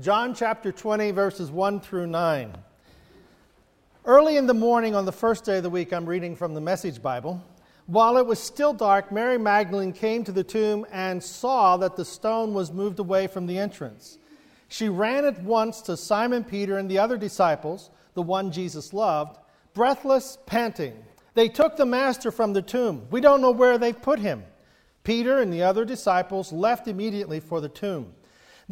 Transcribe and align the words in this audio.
John 0.00 0.34
chapter 0.34 0.72
20, 0.72 1.10
verses 1.10 1.50
1 1.50 1.80
through 1.80 2.06
9. 2.06 2.56
Early 4.06 4.38
in 4.38 4.46
the 4.46 4.54
morning 4.54 4.94
on 4.94 5.04
the 5.04 5.12
first 5.12 5.44
day 5.44 5.58
of 5.58 5.62
the 5.62 5.68
week, 5.68 5.92
I'm 5.92 6.06
reading 6.06 6.34
from 6.34 6.54
the 6.54 6.62
Message 6.62 7.02
Bible. 7.02 7.44
While 7.84 8.16
it 8.16 8.24
was 8.24 8.38
still 8.38 8.72
dark, 8.72 9.12
Mary 9.12 9.36
Magdalene 9.36 9.92
came 9.92 10.24
to 10.24 10.32
the 10.32 10.42
tomb 10.42 10.86
and 10.90 11.22
saw 11.22 11.76
that 11.76 11.96
the 11.96 12.06
stone 12.06 12.54
was 12.54 12.72
moved 12.72 13.00
away 13.00 13.26
from 13.26 13.46
the 13.46 13.58
entrance. 13.58 14.16
She 14.68 14.88
ran 14.88 15.26
at 15.26 15.42
once 15.42 15.82
to 15.82 15.98
Simon 15.98 16.42
Peter 16.42 16.78
and 16.78 16.90
the 16.90 16.98
other 16.98 17.18
disciples, 17.18 17.90
the 18.14 18.22
one 18.22 18.50
Jesus 18.50 18.94
loved, 18.94 19.36
breathless, 19.74 20.38
panting. 20.46 20.94
They 21.34 21.48
took 21.48 21.76
the 21.76 21.84
master 21.84 22.32
from 22.32 22.54
the 22.54 22.62
tomb. 22.62 23.06
We 23.10 23.20
don't 23.20 23.42
know 23.42 23.50
where 23.50 23.76
they've 23.76 24.00
put 24.00 24.20
him. 24.20 24.44
Peter 25.04 25.38
and 25.38 25.52
the 25.52 25.64
other 25.64 25.84
disciples 25.84 26.50
left 26.50 26.88
immediately 26.88 27.40
for 27.40 27.60
the 27.60 27.68
tomb. 27.68 28.14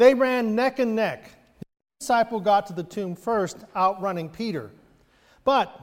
They 0.01 0.15
ran 0.15 0.55
neck 0.55 0.79
and 0.79 0.97
neck. 0.97 1.31
The 1.59 1.67
disciple 2.01 2.41
got 2.41 2.69
to 2.69 2.73
the 2.73 2.83
tomb 2.83 3.15
first, 3.15 3.59
outrunning 3.77 4.31
Peter. 4.31 4.71
But, 5.45 5.79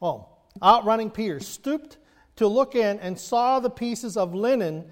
oh, 0.00 0.28
outrunning 0.62 1.10
Peter, 1.10 1.40
stooped 1.40 1.96
to 2.36 2.46
look 2.46 2.76
in 2.76 3.00
and 3.00 3.18
saw 3.18 3.58
the 3.58 3.70
pieces 3.70 4.16
of 4.16 4.36
linen, 4.36 4.84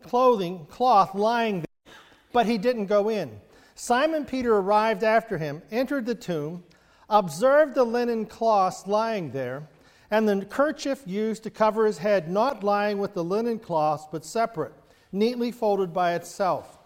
clothing, 0.00 0.64
cloth 0.66 1.16
lying 1.16 1.64
there, 1.64 1.94
but 2.32 2.46
he 2.46 2.56
didn't 2.56 2.86
go 2.86 3.08
in. 3.08 3.40
Simon 3.74 4.26
Peter 4.26 4.54
arrived 4.54 5.02
after 5.02 5.36
him, 5.36 5.60
entered 5.72 6.06
the 6.06 6.14
tomb, 6.14 6.62
observed 7.08 7.74
the 7.74 7.82
linen 7.82 8.26
cloth 8.26 8.86
lying 8.86 9.32
there, 9.32 9.66
and 10.08 10.28
the 10.28 10.46
kerchief 10.46 11.02
used 11.04 11.42
to 11.42 11.50
cover 11.50 11.84
his 11.84 11.98
head, 11.98 12.30
not 12.30 12.62
lying 12.62 12.98
with 12.98 13.14
the 13.14 13.24
linen 13.24 13.58
cloth, 13.58 14.06
but 14.12 14.24
separate, 14.24 14.74
neatly 15.10 15.50
folded 15.50 15.92
by 15.92 16.14
itself. 16.14 16.76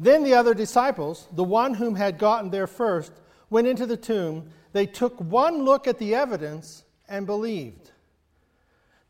Then 0.00 0.24
the 0.24 0.32
other 0.32 0.54
disciples, 0.54 1.28
the 1.32 1.44
one 1.44 1.74
whom 1.74 1.94
had 1.94 2.16
gotten 2.16 2.48
there 2.48 2.66
first, 2.66 3.12
went 3.50 3.66
into 3.66 3.84
the 3.84 3.98
tomb. 3.98 4.48
They 4.72 4.86
took 4.86 5.20
one 5.20 5.64
look 5.64 5.86
at 5.86 5.98
the 5.98 6.14
evidence 6.14 6.84
and 7.06 7.26
believed. 7.26 7.90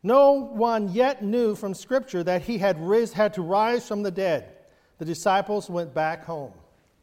No 0.03 0.33
one 0.33 0.91
yet 0.91 1.23
knew 1.23 1.55
from 1.55 1.73
Scripture 1.73 2.25
that 2.25 2.41
he 2.41 2.57
had, 2.57 2.77
ris- 2.85 3.13
had 3.13 3.33
to 3.35 3.41
rise 3.41 3.87
from 3.87 4.03
the 4.03 4.11
dead. 4.11 4.57
The 4.97 5.05
disciples 5.05 5.69
went 5.69 5.93
back 5.93 6.25
home. 6.25 6.51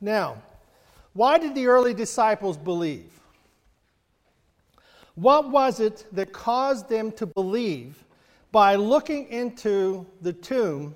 Now, 0.03 0.43
why 1.15 1.39
did 1.39 1.55
the 1.55 1.69
early 1.69 1.95
disciples 1.95 2.59
believe? 2.59 3.19
What 5.15 5.49
was 5.49 5.81
it 5.81 6.05
that 6.13 6.35
caused 6.35 6.91
them 6.91 7.11
to 7.13 7.25
believe 7.25 8.05
by 8.53 8.75
looking 8.75 9.29
into 9.29 10.07
the 10.21 10.35
tomb 10.35 10.95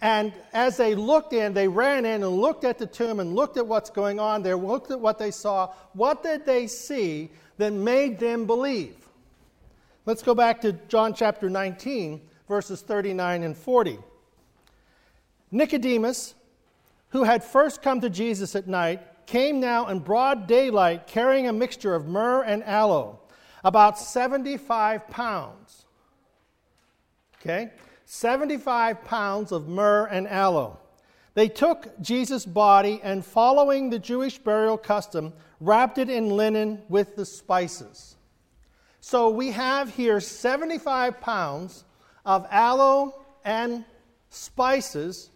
and 0.00 0.32
as 0.52 0.76
they 0.76 0.94
looked 0.94 1.32
in, 1.32 1.54
they 1.54 1.66
ran 1.66 2.04
in 2.04 2.22
and 2.22 2.36
looked 2.36 2.64
at 2.64 2.78
the 2.78 2.86
tomb 2.86 3.18
and 3.18 3.34
looked 3.34 3.56
at 3.56 3.66
what's 3.66 3.90
going 3.90 4.20
on 4.20 4.42
there, 4.42 4.56
looked 4.56 4.90
at 4.90 5.00
what 5.00 5.18
they 5.18 5.32
saw. 5.32 5.72
What 5.92 6.22
did 6.22 6.46
they 6.46 6.68
see 6.68 7.30
that 7.56 7.72
made 7.72 8.20
them 8.20 8.46
believe? 8.46 8.94
Let's 10.06 10.22
go 10.22 10.34
back 10.34 10.60
to 10.60 10.72
John 10.88 11.14
chapter 11.14 11.50
19, 11.50 12.20
verses 12.48 12.80
39 12.80 13.42
and 13.42 13.56
40. 13.56 13.98
Nicodemus, 15.50 16.34
who 17.10 17.24
had 17.24 17.42
first 17.42 17.82
come 17.82 18.00
to 18.00 18.10
Jesus 18.10 18.54
at 18.54 18.68
night, 18.68 19.00
came 19.26 19.58
now 19.58 19.88
in 19.88 19.98
broad 19.98 20.46
daylight 20.46 21.06
carrying 21.06 21.48
a 21.48 21.52
mixture 21.52 21.94
of 21.94 22.06
myrrh 22.06 22.42
and 22.42 22.62
aloe, 22.64 23.18
about 23.64 23.98
75 23.98 25.08
pounds. 25.08 25.86
Okay? 27.40 27.70
75 28.10 29.04
pounds 29.04 29.52
of 29.52 29.68
myrrh 29.68 30.06
and 30.06 30.26
aloe. 30.26 30.78
They 31.34 31.46
took 31.46 32.00
Jesus' 32.00 32.46
body 32.46 33.00
and, 33.02 33.22
following 33.22 33.90
the 33.90 33.98
Jewish 33.98 34.38
burial 34.38 34.78
custom, 34.78 35.34
wrapped 35.60 35.98
it 35.98 36.08
in 36.08 36.30
linen 36.30 36.80
with 36.88 37.16
the 37.16 37.26
spices. 37.26 38.16
So 39.02 39.28
we 39.28 39.50
have 39.50 39.94
here 39.94 40.20
75 40.20 41.20
pounds 41.20 41.84
of 42.24 42.46
aloe 42.50 43.14
and 43.44 43.84
spices 44.30 45.28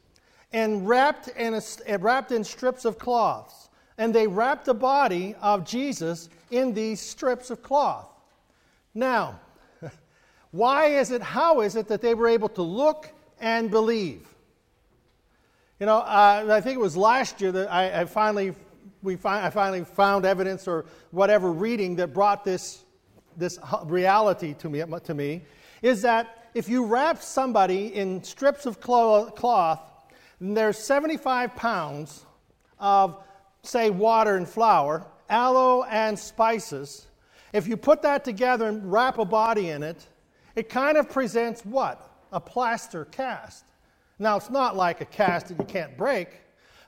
and 0.51 0.89
wrapped 0.89 1.29
in, 1.29 1.53
a, 1.53 1.63
eh, 1.85 1.99
wrapped 2.01 2.33
in 2.33 2.43
strips 2.43 2.87
of 2.87 2.99
cloths. 2.99 3.69
And 3.99 4.15
they 4.15 4.27
wrapped 4.27 4.65
the 4.65 4.75
body 4.75 5.35
of 5.43 5.67
Jesus 5.67 6.31
in 6.51 6.73
these 6.73 7.03
strips 7.03 7.51
of 7.51 7.63
cloth. 7.63 8.09
Now, 8.95 9.41
why 10.53 10.87
is 10.87 11.11
it, 11.11 11.23
how 11.23 11.63
is 11.63 11.77
it 11.77 11.89
that 11.89 12.01
they 12.01 12.15
were 12.15 12.29
able 12.29 12.49
to 12.51 12.63
look 12.63 13.11
and 13.41 13.71
believe? 13.71 14.29
You 15.81 15.87
know, 15.87 15.99
uh, 15.99 16.47
I 16.49 16.61
think 16.61 16.77
it 16.77 16.81
was 16.81 16.97
last 16.97 17.41
year 17.41 17.51
that 17.53 17.73
I, 17.73 18.03
I 18.03 18.05
finally, 18.05 18.55
we 19.03 19.17
fi- 19.17 19.45
I 19.45 19.51
finally 19.51 19.85
found 19.85 20.25
evidence 20.25 20.69
or 20.69 20.85
whatever 21.11 21.51
reading 21.51 21.97
that 21.97 22.15
brought 22.15 22.45
this, 22.45 22.85
this 23.37 23.59
reality 23.87 24.55
to 24.55 24.69
me, 24.69 24.85
to 25.05 25.15
me 25.15 25.43
is 25.81 26.03
that 26.03 26.51
if 26.55 26.69
you 26.69 26.85
wrap 26.85 27.23
somebody 27.23 27.95
in 27.95 28.23
strips 28.23 28.67
of 28.67 28.79
cloth, 28.81 29.81
there's 30.41 30.79
75 30.79 31.57
pounds 31.57 32.27
of, 32.79 33.23
say, 33.63 33.91
water 33.91 34.37
and 34.37 34.49
flour, 34.49 35.07
aloe 35.31 35.85
and 35.85 36.19
spices. 36.19 37.07
If 37.53 37.67
you 37.67 37.77
put 37.77 38.03
that 38.03 38.25
together 38.25 38.69
and 38.69 38.93
wrap 38.93 39.19
a 39.19 39.25
body 39.25 39.71
in 39.71 39.83
it, 39.83 40.07
it 40.55 40.69
kind 40.69 40.97
of 40.97 41.09
presents 41.09 41.65
what? 41.65 42.11
A 42.33 42.41
plaster 42.41 43.05
cast. 43.07 43.65
Now, 44.19 44.37
it's 44.37 44.51
not 44.51 44.77
like 44.77 45.01
a 45.01 45.05
cast 45.05 45.49
that 45.49 45.59
you 45.59 45.65
can't 45.65 45.97
break, 45.97 46.29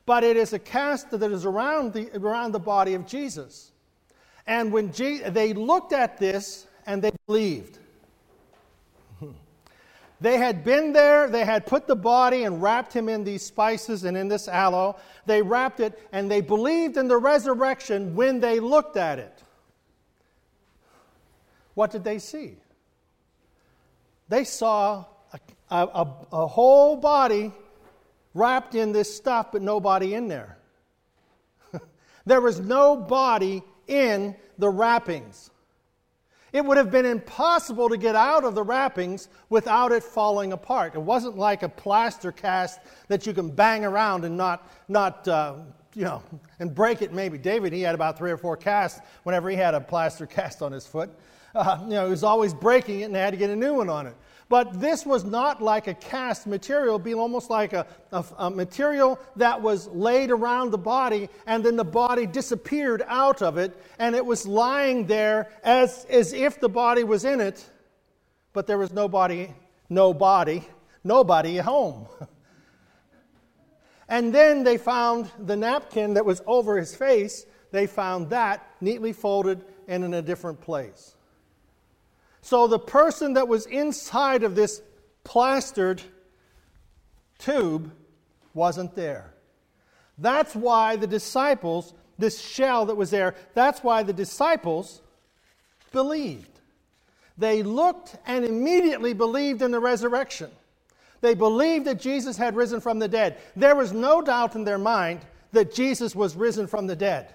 but 0.06 0.22
it 0.22 0.36
is 0.36 0.52
a 0.52 0.58
cast 0.58 1.10
that 1.10 1.22
is 1.22 1.44
around 1.44 1.92
the, 1.92 2.10
around 2.16 2.52
the 2.52 2.60
body 2.60 2.94
of 2.94 3.06
Jesus. 3.06 3.72
And 4.46 4.72
when 4.72 4.92
Je- 4.92 5.28
they 5.30 5.54
looked 5.54 5.92
at 5.92 6.18
this 6.18 6.66
and 6.86 7.02
they 7.02 7.12
believed, 7.26 7.78
they 10.20 10.36
had 10.36 10.62
been 10.62 10.92
there, 10.92 11.28
they 11.28 11.44
had 11.44 11.66
put 11.66 11.86
the 11.86 11.96
body 11.96 12.44
and 12.44 12.62
wrapped 12.62 12.92
him 12.92 13.08
in 13.08 13.24
these 13.24 13.42
spices 13.42 14.04
and 14.04 14.16
in 14.16 14.28
this 14.28 14.46
aloe. 14.46 14.96
They 15.24 15.40
wrapped 15.40 15.80
it 15.80 15.98
and 16.12 16.30
they 16.30 16.42
believed 16.42 16.98
in 16.98 17.08
the 17.08 17.16
resurrection 17.16 18.14
when 18.14 18.40
they 18.40 18.60
looked 18.60 18.98
at 18.98 19.18
it. 19.18 19.42
What 21.72 21.90
did 21.90 22.04
they 22.04 22.18
see? 22.18 22.58
They 24.28 24.44
saw 24.44 25.04
a, 25.32 25.76
a, 25.76 26.08
a 26.32 26.46
whole 26.46 26.96
body 26.96 27.52
wrapped 28.32 28.74
in 28.74 28.92
this 28.92 29.14
stuff, 29.14 29.52
but 29.52 29.62
nobody 29.62 30.14
in 30.14 30.28
there. 30.28 30.58
there 32.26 32.40
was 32.40 32.60
no 32.60 32.96
body 32.96 33.62
in 33.86 34.34
the 34.58 34.68
wrappings. 34.68 35.50
It 36.52 36.64
would 36.64 36.76
have 36.76 36.92
been 36.92 37.04
impossible 37.04 37.88
to 37.88 37.96
get 37.96 38.14
out 38.14 38.44
of 38.44 38.54
the 38.54 38.62
wrappings 38.62 39.28
without 39.48 39.90
it 39.90 40.04
falling 40.04 40.52
apart. 40.52 40.94
It 40.94 41.00
wasn't 41.00 41.36
like 41.36 41.64
a 41.64 41.68
plaster 41.68 42.30
cast 42.30 42.78
that 43.08 43.26
you 43.26 43.32
can 43.32 43.50
bang 43.50 43.84
around 43.84 44.24
and 44.24 44.36
not, 44.36 44.70
not 44.88 45.26
uh, 45.26 45.56
you 45.94 46.04
know, 46.04 46.22
and 46.60 46.72
break 46.72 47.02
it 47.02 47.12
maybe. 47.12 47.38
David, 47.38 47.72
he 47.72 47.80
had 47.80 47.96
about 47.96 48.16
three 48.16 48.30
or 48.30 48.36
four 48.36 48.56
casts 48.56 49.00
whenever 49.24 49.50
he 49.50 49.56
had 49.56 49.74
a 49.74 49.80
plaster 49.80 50.26
cast 50.28 50.62
on 50.62 50.70
his 50.70 50.86
foot. 50.86 51.10
Uh, 51.64 51.78
you 51.84 51.90
know, 51.90 52.04
he 52.06 52.10
was 52.10 52.24
always 52.24 52.52
breaking 52.52 53.00
it 53.00 53.04
and 53.04 53.14
they 53.14 53.20
had 53.20 53.30
to 53.30 53.36
get 53.36 53.48
a 53.48 53.54
new 53.54 53.74
one 53.74 53.88
on 53.88 54.08
it. 54.08 54.16
But 54.48 54.80
this 54.80 55.06
was 55.06 55.24
not 55.24 55.62
like 55.62 55.86
a 55.86 55.94
cast 55.94 56.48
material, 56.48 56.98
being 56.98 57.18
almost 57.18 57.48
like 57.48 57.72
a, 57.72 57.86
a, 58.10 58.24
a, 58.38 58.50
material 58.50 59.20
that 59.36 59.62
was 59.62 59.86
laid 59.88 60.32
around 60.32 60.70
the 60.70 60.78
body, 60.78 61.28
and 61.46 61.64
then 61.64 61.76
the 61.76 61.84
body 61.84 62.26
disappeared 62.26 63.02
out 63.06 63.40
of 63.40 63.56
it, 63.56 63.80
and 63.98 64.14
it 64.14 64.26
was 64.26 64.46
lying 64.46 65.06
there 65.06 65.48
as, 65.62 66.04
as 66.10 66.32
if 66.32 66.60
the 66.60 66.68
body 66.68 67.04
was 67.04 67.24
in 67.24 67.40
it, 67.40 67.64
but 68.52 68.66
there 68.66 68.76
was 68.76 68.92
nobody, 68.92 69.48
no 69.88 70.12
body, 70.12 70.66
nobody 71.04 71.58
at 71.58 71.64
home. 71.64 72.06
and 74.08 74.34
then 74.34 74.62
they 74.62 74.76
found 74.76 75.30
the 75.38 75.56
napkin 75.56 76.14
that 76.14 76.26
was 76.26 76.42
over 76.46 76.76
his 76.76 76.94
face, 76.94 77.46
they 77.70 77.86
found 77.86 78.28
that 78.30 78.66
neatly 78.80 79.12
folded 79.12 79.64
and 79.88 80.04
in 80.04 80.14
a 80.14 80.22
different 80.22 80.60
place. 80.60 81.14
So 82.44 82.66
the 82.66 82.78
person 82.78 83.32
that 83.34 83.48
was 83.48 83.64
inside 83.64 84.42
of 84.42 84.54
this 84.54 84.82
plastered 85.24 86.02
tube 87.38 87.90
wasn't 88.52 88.94
there. 88.94 89.32
That's 90.18 90.54
why 90.54 90.96
the 90.96 91.06
disciples, 91.06 91.94
this 92.18 92.38
shell 92.38 92.84
that 92.84 92.96
was 92.96 93.08
there, 93.10 93.34
that's 93.54 93.82
why 93.82 94.02
the 94.02 94.12
disciples 94.12 95.00
believed. 95.90 96.60
They 97.38 97.62
looked 97.62 98.16
and 98.26 98.44
immediately 98.44 99.14
believed 99.14 99.62
in 99.62 99.70
the 99.70 99.80
resurrection. 99.80 100.50
They 101.22 101.32
believed 101.34 101.86
that 101.86 101.98
Jesus 101.98 102.36
had 102.36 102.56
risen 102.56 102.82
from 102.82 102.98
the 102.98 103.08
dead. 103.08 103.38
There 103.56 103.74
was 103.74 103.94
no 103.94 104.20
doubt 104.20 104.54
in 104.54 104.64
their 104.64 104.76
mind 104.76 105.20
that 105.52 105.72
Jesus 105.72 106.14
was 106.14 106.36
risen 106.36 106.66
from 106.66 106.88
the 106.88 106.96
dead. 106.96 107.32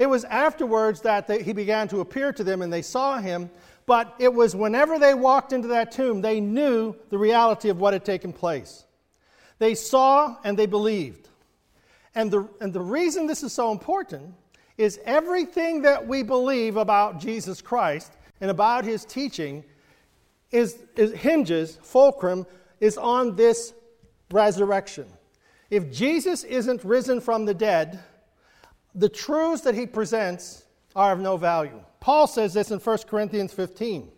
It 0.00 0.08
was 0.08 0.24
afterwards 0.24 1.02
that 1.02 1.30
he 1.42 1.52
began 1.52 1.86
to 1.88 2.00
appear 2.00 2.32
to 2.32 2.42
them 2.42 2.62
and 2.62 2.72
they 2.72 2.80
saw 2.80 3.18
him, 3.18 3.50
but 3.84 4.14
it 4.18 4.32
was 4.32 4.56
whenever 4.56 4.98
they 4.98 5.12
walked 5.12 5.52
into 5.52 5.68
that 5.68 5.92
tomb, 5.92 6.22
they 6.22 6.40
knew 6.40 6.96
the 7.10 7.18
reality 7.18 7.68
of 7.68 7.78
what 7.78 7.92
had 7.92 8.02
taken 8.02 8.32
place. 8.32 8.86
They 9.58 9.74
saw 9.74 10.38
and 10.42 10.58
they 10.58 10.64
believed. 10.64 11.28
And 12.14 12.30
the, 12.30 12.48
and 12.62 12.72
the 12.72 12.80
reason 12.80 13.26
this 13.26 13.42
is 13.42 13.52
so 13.52 13.72
important 13.72 14.32
is 14.78 14.98
everything 15.04 15.82
that 15.82 16.08
we 16.08 16.22
believe 16.22 16.78
about 16.78 17.20
Jesus 17.20 17.60
Christ 17.60 18.10
and 18.40 18.50
about 18.50 18.86
his 18.86 19.04
teaching 19.04 19.64
is, 20.50 20.78
is 20.96 21.12
hinges, 21.12 21.78
fulcrum, 21.82 22.46
is 22.80 22.96
on 22.96 23.36
this 23.36 23.74
resurrection. 24.30 25.04
If 25.68 25.92
Jesus 25.92 26.42
isn't 26.44 26.84
risen 26.84 27.20
from 27.20 27.44
the 27.44 27.52
dead, 27.52 28.00
the 28.94 29.08
truths 29.08 29.62
that 29.62 29.74
he 29.74 29.86
presents 29.86 30.64
are 30.96 31.12
of 31.12 31.20
no 31.20 31.36
value. 31.36 31.80
Paul 32.00 32.26
says 32.26 32.54
this 32.54 32.70
in 32.70 32.78
1 32.78 32.98
Corinthians 33.08 33.52
15. 33.52 34.10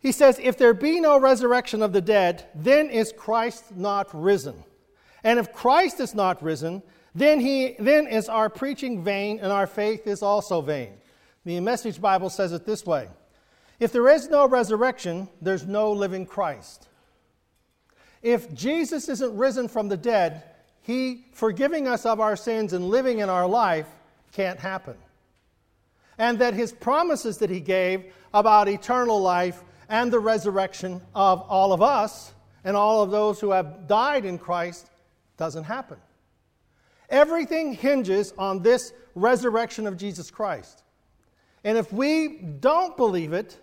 He 0.00 0.12
says, 0.12 0.38
If 0.42 0.56
there 0.56 0.74
be 0.74 1.00
no 1.00 1.18
resurrection 1.18 1.82
of 1.82 1.92
the 1.92 2.00
dead, 2.00 2.46
then 2.54 2.90
is 2.90 3.12
Christ 3.16 3.76
not 3.76 4.08
risen. 4.12 4.64
And 5.24 5.38
if 5.38 5.52
Christ 5.52 6.00
is 6.00 6.14
not 6.14 6.42
risen, 6.42 6.82
then, 7.14 7.40
he, 7.40 7.76
then 7.78 8.06
is 8.06 8.28
our 8.28 8.48
preaching 8.48 9.02
vain 9.02 9.40
and 9.40 9.50
our 9.50 9.66
faith 9.66 10.06
is 10.06 10.22
also 10.22 10.60
vain. 10.60 10.92
The 11.44 11.60
Message 11.60 12.00
Bible 12.00 12.30
says 12.30 12.52
it 12.52 12.66
this 12.66 12.84
way 12.84 13.08
If 13.80 13.92
there 13.92 14.08
is 14.08 14.28
no 14.28 14.46
resurrection, 14.46 15.28
there's 15.40 15.66
no 15.66 15.92
living 15.92 16.26
Christ. 16.26 16.88
If 18.22 18.52
Jesus 18.54 19.08
isn't 19.08 19.36
risen 19.36 19.68
from 19.68 19.88
the 19.88 19.96
dead, 19.96 20.42
he 20.86 21.24
forgiving 21.32 21.88
us 21.88 22.06
of 22.06 22.20
our 22.20 22.36
sins 22.36 22.72
and 22.72 22.88
living 22.88 23.18
in 23.18 23.28
our 23.28 23.48
life 23.48 23.88
can't 24.30 24.60
happen. 24.60 24.94
And 26.16 26.38
that 26.38 26.54
his 26.54 26.70
promises 26.72 27.38
that 27.38 27.50
he 27.50 27.58
gave 27.58 28.14
about 28.32 28.68
eternal 28.68 29.20
life 29.20 29.64
and 29.88 30.12
the 30.12 30.20
resurrection 30.20 31.02
of 31.12 31.40
all 31.48 31.72
of 31.72 31.82
us 31.82 32.32
and 32.62 32.76
all 32.76 33.02
of 33.02 33.10
those 33.10 33.40
who 33.40 33.50
have 33.50 33.88
died 33.88 34.24
in 34.24 34.38
Christ 34.38 34.88
doesn't 35.36 35.64
happen. 35.64 35.98
Everything 37.10 37.72
hinges 37.72 38.32
on 38.38 38.62
this 38.62 38.92
resurrection 39.16 39.88
of 39.88 39.96
Jesus 39.96 40.30
Christ. 40.30 40.84
And 41.64 41.76
if 41.76 41.92
we 41.92 42.38
don't 42.60 42.96
believe 42.96 43.32
it, 43.32 43.58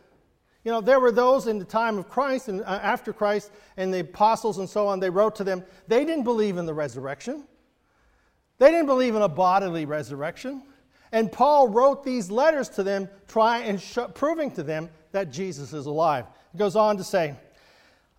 you 0.64 0.72
know, 0.72 0.80
there 0.80 1.00
were 1.00 1.12
those 1.12 1.48
in 1.48 1.60
the 1.60 1.66
time 1.66 1.98
of 1.98 2.10
Christ 2.10 2.48
and 2.48 2.62
uh, 2.62 2.80
after 2.82 3.12
Christ 3.12 3.52
and 3.76 3.94
the 3.94 4.00
apostles 4.00 4.60
and 4.60 4.70
so 4.70 4.88
on, 4.88 5.00
they 5.00 5.10
wrote 5.10 5.36
to 5.36 5.44
them, 5.44 5.64
they 5.88 6.06
didn't 6.06 6.24
believe 6.24 6.58
in 6.58 6.66
the 6.66 6.74
resurrection. 6.74 7.46
They 8.60 8.72
didn't 8.72 8.86
believe 8.86 9.16
in 9.16 9.22
a 9.22 9.28
bodily 9.28 9.86
resurrection. 9.86 10.64
And 11.12 11.32
Paul 11.32 11.68
wrote 11.68 12.04
these 12.04 12.32
letters 12.32 12.70
to 12.70 12.84
them, 12.84 13.10
trying 13.28 13.66
and 13.66 13.82
sh- 13.82 14.00
proving 14.14 14.52
to 14.52 14.64
them 14.64 14.90
that 15.12 15.32
Jesus 15.32 15.74
is 15.74 15.86
alive. 15.86 16.26
He 16.52 16.58
goes 16.58 16.76
on 16.76 16.98
to 16.98 17.04
say, 17.04 17.36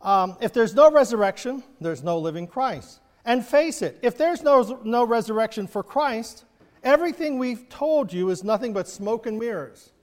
um, 0.02 0.36
if 0.40 0.52
there's 0.52 0.74
no 0.74 0.90
resurrection, 0.92 1.64
there's 1.80 2.02
no 2.02 2.18
living 2.18 2.46
Christ. 2.46 3.00
And 3.24 3.44
face 3.44 3.80
it, 3.80 3.98
if 4.02 4.18
there's 4.18 4.42
no, 4.42 4.80
no 4.84 5.04
resurrection 5.04 5.66
for 5.66 5.82
Christ, 5.82 6.44
everything 6.82 7.38
we've 7.38 7.68
told 7.70 8.12
you 8.12 8.28
is 8.28 8.44
nothing 8.44 8.74
but 8.74 8.86
smoke 8.86 9.26
and 9.26 9.38
mirrors. 9.38 9.93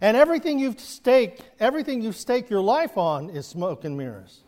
And 0.00 0.16
everything 0.16 0.58
you've 0.58 0.80
staked, 0.80 1.42
everything 1.58 2.02
you've 2.02 2.16
staked 2.16 2.50
your 2.50 2.60
life 2.60 2.96
on 2.96 3.30
is 3.30 3.46
smoke 3.46 3.84
and 3.84 3.96
mirrors. 3.96 4.42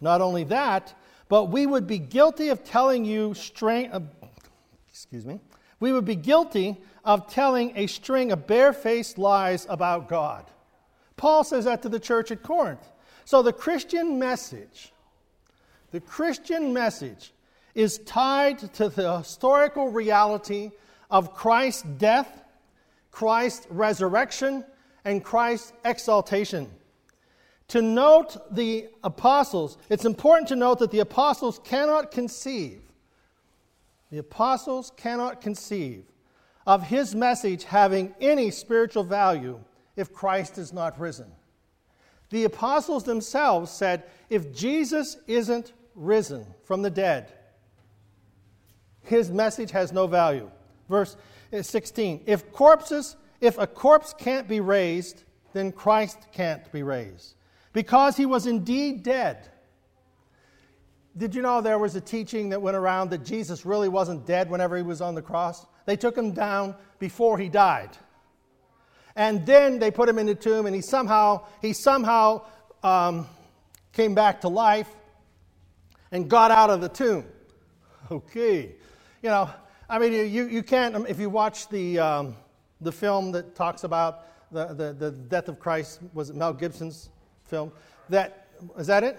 Not 0.00 0.20
only 0.20 0.44
that, 0.44 0.94
but 1.28 1.44
we 1.44 1.66
would 1.66 1.86
be 1.86 1.98
guilty 1.98 2.48
of 2.48 2.64
telling 2.64 3.04
you 3.04 3.34
string, 3.34 3.90
uh, 3.92 4.00
excuse 4.88 5.26
me, 5.26 5.40
we 5.80 5.92
would 5.92 6.04
be 6.04 6.16
guilty 6.16 6.76
of 7.04 7.28
telling 7.28 7.72
a 7.76 7.86
string 7.86 8.32
of 8.32 8.46
barefaced 8.46 9.18
lies 9.18 9.66
about 9.68 10.08
God. 10.08 10.44
Paul 11.16 11.44
says 11.44 11.64
that 11.64 11.82
to 11.82 11.88
the 11.88 12.00
church 12.00 12.30
at 12.30 12.42
Corinth. 12.42 12.86
So 13.24 13.42
the 13.42 13.52
Christian 13.52 14.18
message 14.18 14.92
the 15.92 16.00
Christian 16.00 16.72
message 16.72 17.32
is 17.74 17.98
tied 17.98 18.58
to 18.74 18.88
the 18.88 19.18
historical 19.18 19.88
reality 19.88 20.72
of 21.10 21.34
Christ's 21.34 21.82
death, 21.82 22.42
Christ's 23.10 23.66
resurrection, 23.70 24.64
and 25.06 25.22
Christ's 25.22 25.72
exaltation. 25.84 26.68
To 27.68 27.80
note 27.80 28.36
the 28.54 28.88
apostles, 29.04 29.78
it's 29.88 30.04
important 30.04 30.48
to 30.48 30.56
note 30.56 30.80
that 30.80 30.90
the 30.90 30.98
apostles 30.98 31.60
cannot 31.64 32.10
conceive, 32.10 32.82
the 34.10 34.18
apostles 34.18 34.92
cannot 34.96 35.40
conceive 35.40 36.04
of 36.66 36.82
his 36.82 37.14
message 37.14 37.64
having 37.64 38.14
any 38.20 38.50
spiritual 38.50 39.04
value 39.04 39.60
if 39.94 40.12
Christ 40.12 40.58
is 40.58 40.72
not 40.72 40.98
risen. 40.98 41.30
The 42.30 42.44
apostles 42.44 43.04
themselves 43.04 43.70
said, 43.70 44.02
if 44.28 44.52
Jesus 44.52 45.16
isn't 45.28 45.72
risen 45.94 46.46
from 46.64 46.82
the 46.82 46.90
dead, 46.90 47.32
his 49.02 49.30
message 49.30 49.70
has 49.70 49.92
no 49.92 50.08
value. 50.08 50.50
Verse 50.88 51.16
16 51.52 52.24
If 52.26 52.50
corpses, 52.50 53.16
if 53.40 53.58
a 53.58 53.66
corpse 53.66 54.14
can't 54.16 54.48
be 54.48 54.60
raised, 54.60 55.22
then 55.52 55.72
Christ 55.72 56.18
can't 56.32 56.70
be 56.72 56.82
raised. 56.82 57.34
Because 57.72 58.16
he 58.16 58.26
was 58.26 58.46
indeed 58.46 59.02
dead. 59.02 59.48
Did 61.16 61.34
you 61.34 61.42
know 61.42 61.60
there 61.60 61.78
was 61.78 61.96
a 61.96 62.00
teaching 62.00 62.50
that 62.50 62.60
went 62.60 62.76
around 62.76 63.10
that 63.10 63.24
Jesus 63.24 63.64
really 63.64 63.88
wasn't 63.88 64.26
dead 64.26 64.50
whenever 64.50 64.76
he 64.76 64.82
was 64.82 65.00
on 65.00 65.14
the 65.14 65.22
cross? 65.22 65.64
They 65.86 65.96
took 65.96 66.16
him 66.16 66.32
down 66.32 66.74
before 66.98 67.38
he 67.38 67.48
died. 67.48 67.90
And 69.14 69.46
then 69.46 69.78
they 69.78 69.90
put 69.90 70.08
him 70.08 70.18
in 70.18 70.26
the 70.26 70.34
tomb, 70.34 70.66
and 70.66 70.74
he 70.74 70.82
somehow, 70.82 71.46
he 71.62 71.72
somehow 71.72 72.42
um, 72.82 73.26
came 73.92 74.14
back 74.14 74.42
to 74.42 74.48
life 74.48 74.88
and 76.12 76.28
got 76.28 76.50
out 76.50 76.70
of 76.70 76.80
the 76.80 76.88
tomb. 76.88 77.24
Okay. 78.08 78.76
You 79.20 79.30
know, 79.30 79.50
I 79.88 79.98
mean, 79.98 80.12
you, 80.12 80.46
you 80.46 80.62
can't, 80.62 80.94
um, 80.94 81.06
if 81.08 81.18
you 81.18 81.28
watch 81.28 81.68
the, 81.68 81.98
um, 81.98 82.36
the 82.86 82.92
film 82.92 83.32
that 83.32 83.54
talks 83.54 83.84
about 83.84 84.24
the, 84.50 84.68
the, 84.68 84.92
the 84.94 85.10
death 85.10 85.48
of 85.48 85.58
Christ, 85.60 86.00
was 86.14 86.32
Mel 86.32 86.54
Gibson's 86.54 87.10
film? 87.44 87.72
That, 88.08 88.46
is 88.78 88.86
that 88.86 89.04
it? 89.04 89.18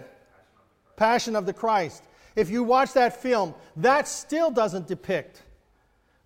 Passion 0.95 1.35
of 1.35 1.45
the 1.45 1.53
Christ. 1.53 2.03
If 2.35 2.49
you 2.49 2.63
watch 2.63 2.93
that 2.93 3.21
film, 3.21 3.53
that 3.75 4.07
still 4.07 4.49
doesn't 4.49 4.87
depict 4.87 5.43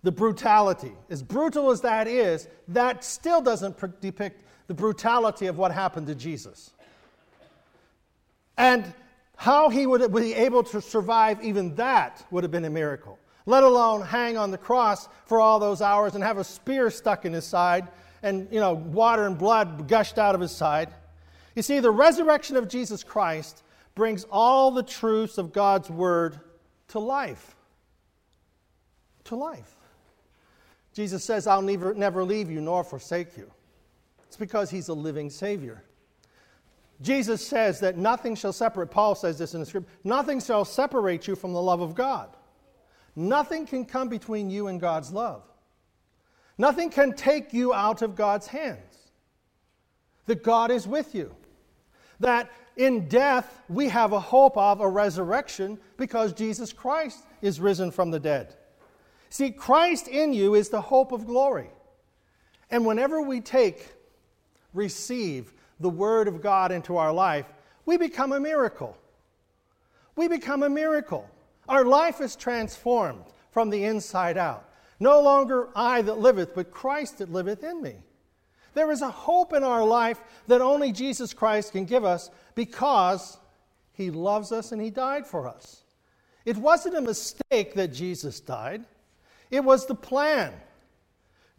the 0.02 0.12
brutality. 0.12 0.92
As 1.10 1.22
brutal 1.22 1.70
as 1.70 1.80
that 1.82 2.06
is, 2.06 2.48
that 2.68 3.04
still 3.04 3.40
doesn't 3.40 3.76
pr- 3.76 3.86
depict 4.00 4.44
the 4.66 4.74
brutality 4.74 5.46
of 5.46 5.58
what 5.58 5.72
happened 5.72 6.06
to 6.06 6.14
Jesus. 6.14 6.72
And 8.56 8.92
how 9.36 9.68
he 9.68 9.86
would 9.86 10.12
be 10.14 10.34
able 10.34 10.62
to 10.64 10.80
survive 10.80 11.42
even 11.42 11.74
that 11.74 12.24
would 12.30 12.44
have 12.44 12.50
been 12.50 12.64
a 12.64 12.70
miracle, 12.70 13.18
let 13.46 13.64
alone 13.64 14.02
hang 14.02 14.36
on 14.36 14.50
the 14.50 14.58
cross 14.58 15.08
for 15.26 15.40
all 15.40 15.58
those 15.58 15.82
hours 15.82 16.14
and 16.14 16.22
have 16.22 16.38
a 16.38 16.44
spear 16.44 16.90
stuck 16.90 17.24
in 17.24 17.32
his 17.32 17.44
side 17.44 17.88
and, 18.22 18.48
you 18.52 18.60
know, 18.60 18.74
water 18.74 19.26
and 19.26 19.36
blood 19.36 19.88
gushed 19.88 20.18
out 20.18 20.34
of 20.34 20.40
his 20.40 20.52
side. 20.52 20.90
You 21.54 21.62
see, 21.62 21.80
the 21.80 21.90
resurrection 21.90 22.56
of 22.56 22.68
Jesus 22.68 23.02
Christ 23.02 23.62
brings 23.94 24.24
all 24.30 24.70
the 24.70 24.82
truths 24.82 25.38
of 25.38 25.52
God's 25.52 25.90
word 25.90 26.38
to 26.88 26.98
life. 26.98 27.56
To 29.24 29.36
life. 29.36 29.74
Jesus 30.94 31.24
says, 31.24 31.46
I'll 31.46 31.62
never, 31.62 31.94
never 31.94 32.24
leave 32.24 32.50
you 32.50 32.60
nor 32.60 32.84
forsake 32.84 33.36
you. 33.36 33.50
It's 34.26 34.36
because 34.36 34.70
he's 34.70 34.88
a 34.88 34.94
living 34.94 35.30
Savior. 35.30 35.82
Jesus 37.00 37.46
says 37.46 37.80
that 37.80 37.96
nothing 37.98 38.34
shall 38.34 38.52
separate, 38.52 38.86
Paul 38.86 39.14
says 39.14 39.38
this 39.38 39.54
in 39.54 39.60
the 39.60 39.66
scripture, 39.66 39.90
nothing 40.04 40.40
shall 40.40 40.64
separate 40.64 41.26
you 41.26 41.34
from 41.34 41.52
the 41.52 41.60
love 41.60 41.80
of 41.80 41.94
God. 41.94 42.30
Nothing 43.14 43.66
can 43.66 43.84
come 43.84 44.08
between 44.08 44.50
you 44.50 44.68
and 44.68 44.80
God's 44.80 45.12
love. 45.12 45.42
Nothing 46.58 46.90
can 46.90 47.14
take 47.14 47.52
you 47.52 47.72
out 47.74 48.02
of 48.02 48.14
God's 48.14 48.46
hands. 48.46 49.10
That 50.26 50.42
God 50.42 50.70
is 50.70 50.86
with 50.86 51.14
you. 51.14 51.34
That 52.20 52.50
in 52.76 53.08
death 53.08 53.62
we 53.68 53.88
have 53.88 54.12
a 54.12 54.20
hope 54.20 54.56
of 54.56 54.80
a 54.80 54.88
resurrection 54.88 55.78
because 55.96 56.32
Jesus 56.32 56.72
Christ 56.72 57.24
is 57.42 57.60
risen 57.60 57.90
from 57.90 58.10
the 58.10 58.20
dead. 58.20 58.54
See, 59.28 59.50
Christ 59.50 60.08
in 60.08 60.32
you 60.32 60.54
is 60.54 60.68
the 60.68 60.80
hope 60.80 61.12
of 61.12 61.26
glory. 61.26 61.70
And 62.70 62.86
whenever 62.86 63.20
we 63.20 63.40
take, 63.40 63.92
receive, 64.72 65.52
the 65.80 65.90
Word 65.90 66.28
of 66.28 66.40
God 66.40 66.72
into 66.72 66.96
our 66.96 67.12
life, 67.12 67.46
we 67.84 67.96
become 67.96 68.32
a 68.32 68.40
miracle. 68.40 68.96
We 70.16 70.28
become 70.28 70.62
a 70.62 70.70
miracle. 70.70 71.28
Our 71.68 71.84
life 71.84 72.20
is 72.20 72.36
transformed 72.36 73.24
from 73.50 73.70
the 73.70 73.84
inside 73.84 74.36
out. 74.36 74.68
No 74.98 75.20
longer 75.20 75.68
I 75.74 76.02
that 76.02 76.18
liveth, 76.18 76.54
but 76.54 76.70
Christ 76.70 77.18
that 77.18 77.32
liveth 77.32 77.64
in 77.64 77.82
me. 77.82 77.94
There 78.74 78.90
is 78.90 79.02
a 79.02 79.10
hope 79.10 79.52
in 79.52 79.62
our 79.62 79.84
life 79.84 80.20
that 80.46 80.60
only 80.60 80.92
Jesus 80.92 81.34
Christ 81.34 81.72
can 81.72 81.84
give 81.84 82.04
us 82.04 82.30
because 82.54 83.38
he 83.92 84.10
loves 84.10 84.52
us 84.52 84.72
and 84.72 84.80
he 84.80 84.90
died 84.90 85.26
for 85.26 85.46
us. 85.46 85.82
It 86.44 86.56
wasn't 86.56 86.96
a 86.96 87.00
mistake 87.00 87.74
that 87.74 87.92
Jesus 87.92 88.40
died, 88.40 88.84
it 89.50 89.62
was 89.62 89.86
the 89.86 89.94
plan. 89.94 90.52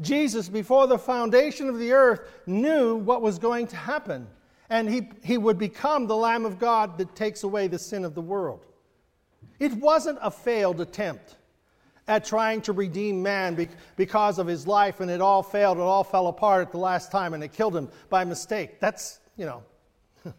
Jesus, 0.02 0.50
before 0.50 0.88
the 0.88 0.98
foundation 0.98 1.70
of 1.70 1.78
the 1.78 1.94
earth, 1.94 2.22
knew 2.48 2.96
what 2.96 3.22
was 3.22 3.38
going 3.38 3.68
to 3.68 3.76
happen. 3.76 4.28
and 4.70 4.90
he, 4.90 5.10
he 5.24 5.38
would 5.38 5.60
become 5.60 6.08
the 6.08 6.16
Lamb 6.16 6.46
of 6.46 6.58
God 6.58 6.98
that 6.98 7.16
takes 7.16 7.44
away 7.44 7.68
the 7.68 7.78
sin 7.78 8.04
of 8.04 8.16
the 8.16 8.22
world. 8.22 8.66
It 9.60 9.74
wasn't 9.74 10.20
a 10.22 10.32
failed 10.32 10.82
attempt 10.82 11.36
at 12.08 12.26
trying 12.26 12.62
to 12.62 12.74
redeem 12.74 13.24
man 13.24 13.68
because 13.96 14.40
of 14.40 14.48
his 14.48 14.68
life, 14.68 15.00
and 15.00 15.10
it 15.10 15.22
all 15.22 15.42
failed, 15.42 15.78
it 15.78 15.82
all 15.82 16.04
fell 16.04 16.28
apart 16.28 16.68
at 16.68 16.72
the 16.72 16.78
last 16.78 17.12
time, 17.12 17.34
and 17.34 17.44
it 17.44 17.54
killed 17.54 17.76
him 17.76 17.90
by 18.10 18.26
mistake. 18.26 18.80
That's, 18.80 19.20
you 19.38 19.46
know, 19.46 19.64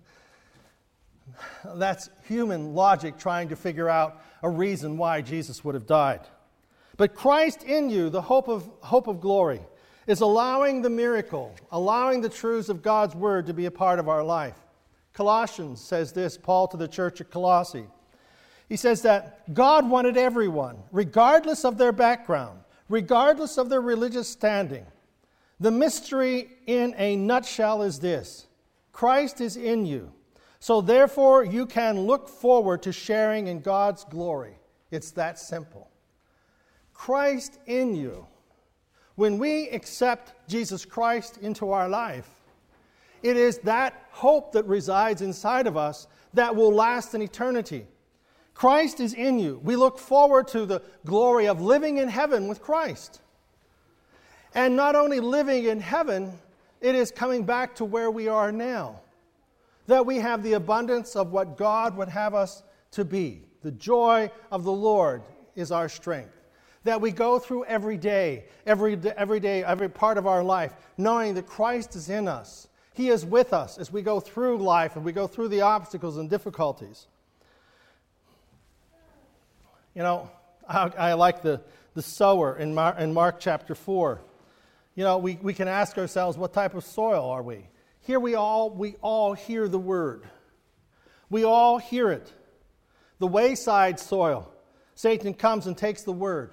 that's 1.77 2.11
human 2.29 2.75
logic 2.75 3.19
trying 3.19 3.49
to 3.49 3.57
figure 3.57 3.89
out 3.89 4.23
a 4.43 4.51
reason 4.51 4.99
why 4.99 5.23
Jesus 5.23 5.65
would 5.65 5.75
have 5.75 5.87
died. 5.87 6.21
But 6.97 7.15
Christ 7.15 7.63
in 7.63 7.89
you, 7.89 8.11
the 8.11 8.23
hope 8.23 8.49
of, 8.49 8.69
hope 8.81 9.07
of 9.07 9.21
glory, 9.21 9.61
is 10.07 10.21
allowing 10.21 10.83
the 10.83 10.91
miracle, 10.91 11.55
allowing 11.73 12.21
the 12.21 12.29
truths 12.29 12.69
of 12.69 12.83
God's 12.83 13.15
word 13.15 13.47
to 13.47 13.55
be 13.55 13.65
a 13.65 13.71
part 13.71 13.99
of 13.99 14.09
our 14.09 14.23
life. 14.23 14.57
Colossians 15.15 15.81
says 15.81 16.13
this, 16.13 16.37
Paul 16.37 16.69
to 16.69 16.77
the 16.77 16.89
church 16.89 17.21
at 17.21 17.31
Colossae. 17.31 17.87
He 18.69 18.77
says 18.77 19.03
that 19.03 19.53
God 19.53 19.89
wanted 19.89 20.17
everyone, 20.17 20.79
regardless 20.91 21.65
of 21.65 21.79
their 21.79 21.93
background, 21.93 22.61
regardless 22.89 23.59
of 23.59 23.69
their 23.69 23.81
religious 23.81 24.29
standing. 24.29 24.87
The 25.61 25.71
mystery 25.71 26.49
in 26.67 26.95
a 26.97 27.17
nutshell 27.17 27.83
is 27.83 28.01
this 28.01 28.47
Christ 28.93 29.41
is 29.41 29.57
in 29.57 29.87
you. 29.87 30.13
So 30.61 30.81
therefore, 30.81 31.45
you 31.45 31.67
can 31.67 32.01
look 32.01 32.27
forward 32.27 32.83
to 32.85 32.93
sharing 32.93 33.49
in 33.49 33.61
God's 33.61 34.05
glory. 34.05 34.57
It's 34.91 35.11
that 35.11 35.39
simple. 35.39 35.91
Christ 36.95 37.59
in 37.67 37.95
you. 37.95 38.27
When 39.17 39.39
we 39.39 39.69
accept 39.69 40.49
Jesus 40.49 40.85
Christ 40.85 41.37
into 41.39 41.71
our 41.71 41.89
life, 41.89 42.29
it 43.23 43.37
is 43.37 43.59
that 43.59 44.07
hope 44.11 44.53
that 44.53 44.65
resides 44.67 45.23
inside 45.23 45.67
of 45.67 45.77
us 45.77 46.07
that 46.33 46.57
will 46.57 46.73
last 46.73 47.15
in 47.15 47.23
eternity. 47.23 47.87
Christ 48.55 49.01
is 49.01 49.15
in 49.15 49.39
you. 49.39 49.61
We 49.63 49.77
look 49.77 49.99
forward 49.99 50.49
to 50.49 50.65
the 50.65 50.81
glory 51.05 51.47
of 51.47 51.61
living 51.61 51.99
in 51.99 52.09
heaven 52.09 52.47
with 52.49 52.63
Christ. 52.63 53.21
And 54.55 54.77
not 54.77 54.95
only 54.95 55.19
living 55.21 55.65
in 55.65 55.81
heaven, 55.81 56.39
it 56.81 56.95
is 56.95 57.11
coming 57.11 57.45
back 57.45 57.75
to 57.77 57.85
where 57.85 58.11
we 58.11 58.29
are 58.29 58.53
now. 58.53 59.01
That 59.89 60.07
we 60.07 60.19
have 60.19 60.43
the 60.43 60.53
abundance 60.53 61.17
of 61.17 61.33
what 61.33 61.59
God 61.59 61.97
would 61.97 62.09
have 62.09 62.35
us 62.35 62.63
to 62.93 63.05
be. 63.05 63.43
The 63.63 63.73
joy 63.73 64.31
of 64.53 64.63
the 64.63 64.73
Lord 64.73 65.23
is 65.57 65.73
our 65.73 65.89
strength. 65.89 66.41
That 66.85 67.01
we 67.01 67.11
go 67.11 67.39
through 67.39 67.65
every 67.65 67.97
day, 67.97 68.45
every, 68.67 68.99
every 69.17 69.41
day, 69.41 69.65
every 69.65 69.89
part 69.89 70.17
of 70.17 70.27
our 70.27 70.45
life, 70.45 70.75
knowing 70.97 71.35
that 71.35 71.47
Christ 71.47 71.97
is 71.97 72.09
in 72.09 72.29
us. 72.29 72.69
He 72.93 73.09
is 73.09 73.25
with 73.25 73.53
us 73.53 73.79
as 73.79 73.93
we 73.93 74.03
go 74.03 74.21
through 74.21 74.59
life 74.59 74.95
and 74.95 75.05
we 75.05 75.13
go 75.13 75.27
through 75.27 75.49
the 75.49 75.63
obstacles 75.63 76.19
and 76.19 76.31
difficulties. 76.31 77.09
You 79.95 80.03
know, 80.03 80.29
I, 80.69 80.91
I 80.99 81.13
like 81.13 81.43
the, 81.43 81.61
the 81.95 82.03
sower 82.03 82.57
in, 82.57 82.75
Mar, 82.75 82.99
in 82.99 83.15
Mark 83.15 83.39
chapter 83.39 83.77
4. 83.77 84.21
You 84.97 85.05
know, 85.05 85.19
we, 85.19 85.39
we 85.41 85.55
can 85.55 85.69
ask 85.69 85.97
ourselves, 85.99 86.37
what 86.37 86.53
type 86.53 86.75
of 86.75 86.85
soil 86.85 87.31
are 87.31 87.43
we? 87.43 87.69
Here 88.01 88.19
we 88.19 88.35
all, 88.35 88.71
we 88.71 88.97
all 89.01 89.35
hear 89.35 89.69
the 89.69 89.79
word. 89.79 90.25
We 91.31 91.45
all 91.45 91.79
hear 91.79 92.11
it. 92.11 92.33
The 93.21 93.27
wayside 93.29 94.01
soil, 94.01 94.53
Satan 94.97 95.33
comes 95.35 95.67
and 95.67 95.79
takes 95.79 96.03
the 96.03 96.13
word. 96.13 96.53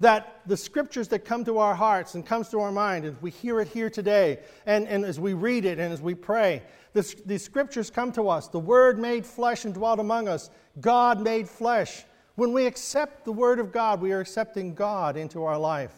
That 0.00 0.40
the 0.46 0.56
scriptures 0.56 1.08
that 1.08 1.24
come 1.24 1.44
to 1.44 1.58
our 1.58 1.74
hearts 1.74 2.14
and 2.14 2.24
comes 2.24 2.48
to 2.50 2.60
our 2.60 2.72
mind, 2.72 3.04
and 3.04 3.20
we 3.20 3.30
hear 3.30 3.60
it 3.60 3.68
here 3.68 3.90
today, 3.90 4.40
and, 4.64 4.86
and 4.86 5.04
as 5.04 5.18
we 5.18 5.34
read 5.34 5.64
it 5.64 5.78
and 5.78 5.92
as 5.92 6.00
we 6.00 6.14
pray, 6.14 6.62
these 6.92 7.42
scriptures 7.42 7.90
come 7.90 8.12
to 8.12 8.28
us. 8.28 8.48
The 8.48 8.60
word 8.60 8.98
made 8.98 9.26
flesh 9.26 9.64
and 9.64 9.74
dwelt 9.74 9.98
among 9.98 10.28
us. 10.28 10.50
God 10.80 11.20
made 11.20 11.48
flesh. 11.48 12.04
When 12.36 12.52
we 12.52 12.66
accept 12.66 13.24
the 13.24 13.32
Word 13.32 13.60
of 13.60 13.70
God, 13.70 14.00
we 14.00 14.12
are 14.12 14.20
accepting 14.20 14.74
God 14.74 15.16
into 15.16 15.44
our 15.44 15.58
life, 15.58 15.92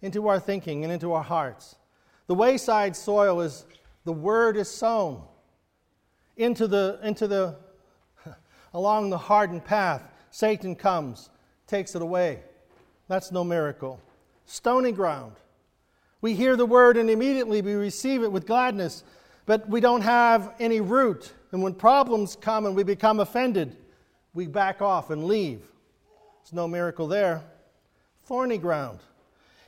into 0.00 0.28
our 0.28 0.40
thinking, 0.40 0.84
and 0.84 0.92
into 0.92 1.12
our 1.12 1.22
hearts. 1.22 1.76
The 2.26 2.34
wayside 2.34 2.96
soil 2.96 3.40
is 3.40 3.66
the 4.04 4.12
Word 4.12 4.56
is 4.56 4.70
sown 4.70 5.22
into 6.38 6.66
the, 6.66 6.98
into 7.02 7.26
the, 7.26 7.56
along 8.72 9.10
the 9.10 9.18
hardened 9.18 9.64
path. 9.64 10.02
Satan 10.30 10.74
comes, 10.74 11.30
takes 11.66 11.94
it 11.94 12.00
away. 12.00 12.40
That's 13.08 13.32
no 13.32 13.44
miracle. 13.44 14.00
Stony 14.46 14.92
ground. 14.92 15.32
We 16.20 16.34
hear 16.34 16.56
the 16.56 16.66
word 16.66 16.96
and 16.96 17.08
immediately 17.10 17.62
we 17.62 17.74
receive 17.74 18.22
it 18.22 18.32
with 18.32 18.46
gladness, 18.46 19.04
but 19.46 19.68
we 19.68 19.80
don't 19.80 20.00
have 20.00 20.54
any 20.58 20.80
root. 20.80 21.32
And 21.52 21.62
when 21.62 21.74
problems 21.74 22.36
come 22.36 22.66
and 22.66 22.74
we 22.74 22.82
become 22.82 23.20
offended, 23.20 23.76
we 24.38 24.46
back 24.46 24.80
off 24.80 25.10
and 25.10 25.24
leave. 25.24 25.58
There's 26.44 26.52
no 26.52 26.68
miracle 26.68 27.08
there. 27.08 27.42
Thorny 28.26 28.56
ground. 28.56 29.00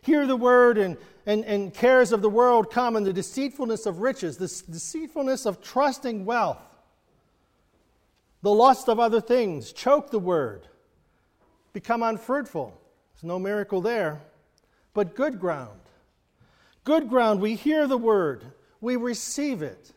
Hear 0.01 0.29
the 0.29 0.37
word, 0.37 0.79
and, 0.79 0.97
and, 1.27 1.45
and 1.45 1.75
cares 1.75 2.13
of 2.13 2.23
the 2.23 2.31
world 2.31 2.71
come, 2.71 2.95
and 2.95 3.05
the 3.05 3.13
deceitfulness 3.13 3.85
of 3.85 3.99
riches, 3.99 4.37
the 4.37 4.47
deceitfulness 4.73 5.45
of 5.45 5.61
trusting 5.61 6.25
wealth, 6.25 6.63
the 8.43 8.53
lust 8.53 8.89
of 8.89 9.01
other 9.01 9.21
things, 9.21 9.73
choke 9.73 10.13
the 10.13 10.21
word, 10.21 10.69
become 11.73 12.05
unfruitful. 12.05 12.81
There's 13.15 13.25
no 13.25 13.41
miracle 13.41 13.81
there. 13.81 14.21
But 14.95 15.17
good 15.17 15.41
ground. 15.41 15.81
Good 16.85 17.09
ground, 17.09 17.41
we 17.41 17.57
hear 17.57 17.89
the 17.89 17.99
word, 17.99 18.45
we 18.81 18.95
receive 18.95 19.63
it 19.63 19.91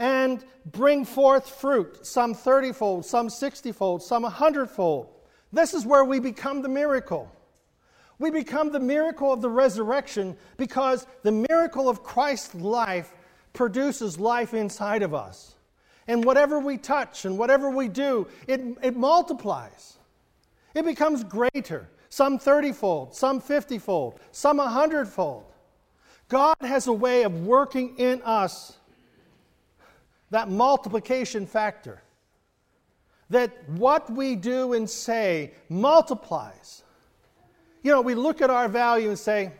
and 0.00 0.42
bring 0.64 1.04
forth 1.04 1.48
fruit, 1.48 2.04
some 2.04 2.32
30 2.34 2.72
fold, 2.72 3.04
some 3.04 3.28
60 3.28 3.70
fold, 3.70 4.02
some 4.02 4.22
100 4.22 4.68
fold. 4.68 5.08
This 5.52 5.74
is 5.74 5.84
where 5.84 6.04
we 6.04 6.18
become 6.18 6.62
the 6.62 6.68
miracle. 6.68 7.30
We 8.18 8.30
become 8.30 8.72
the 8.72 8.80
miracle 8.80 9.32
of 9.32 9.42
the 9.42 9.50
resurrection 9.50 10.36
because 10.56 11.06
the 11.22 11.32
miracle 11.32 11.88
of 11.88 12.02
Christ's 12.02 12.54
life 12.54 13.12
produces 13.52 14.18
life 14.18 14.54
inside 14.54 15.02
of 15.02 15.14
us. 15.14 15.54
And 16.08 16.24
whatever 16.24 16.58
we 16.58 16.78
touch 16.78 17.26
and 17.26 17.38
whatever 17.38 17.68
we 17.68 17.88
do, 17.88 18.26
it, 18.46 18.60
it 18.82 18.96
multiplies. 18.96 19.98
It 20.74 20.86
becomes 20.86 21.24
greater, 21.24 21.88
some 22.08 22.38
30 22.38 22.72
fold, 22.72 23.14
some 23.14 23.38
50 23.40 23.78
fold, 23.78 24.18
some 24.32 24.56
100 24.56 25.08
fold. 25.08 25.44
God 26.28 26.56
has 26.62 26.86
a 26.86 26.92
way 26.92 27.24
of 27.24 27.44
working 27.44 27.98
in 27.98 28.22
us 28.22 28.78
that 30.30 30.48
multiplication 30.48 31.46
factor. 31.46 32.02
That 33.30 33.68
what 33.68 34.10
we 34.10 34.34
do 34.36 34.72
and 34.72 34.88
say 34.88 35.52
multiplies. 35.68 36.82
You 37.82 37.92
know, 37.92 38.00
we 38.00 38.14
look 38.14 38.42
at 38.42 38.50
our 38.50 38.68
value 38.68 39.08
and 39.08 39.18
say, 39.18 39.52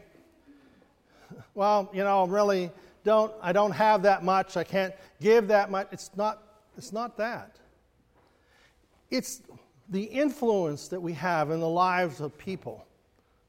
well, 1.55 1.89
you 1.93 2.03
know, 2.03 2.27
really 2.27 2.71
don't 3.05 3.33
I 3.41 3.53
don't 3.53 3.73
have 3.73 4.03
that 4.03 4.25
much. 4.25 4.57
I 4.57 4.65
can't 4.65 4.95
give 5.21 5.49
that 5.49 5.71
much. 5.71 5.89
It's 5.93 6.11
not 6.17 6.43
it's 6.77 6.93
not 6.93 7.17
that. 7.19 7.57
It's 9.11 9.43
the 9.89 10.05
influence 10.05 10.89
that 10.89 11.01
we 11.01 11.13
have 11.15 11.51
in 11.51 11.61
the 11.61 11.69
lives 11.69 12.21
of 12.21 12.37
people, 12.39 12.87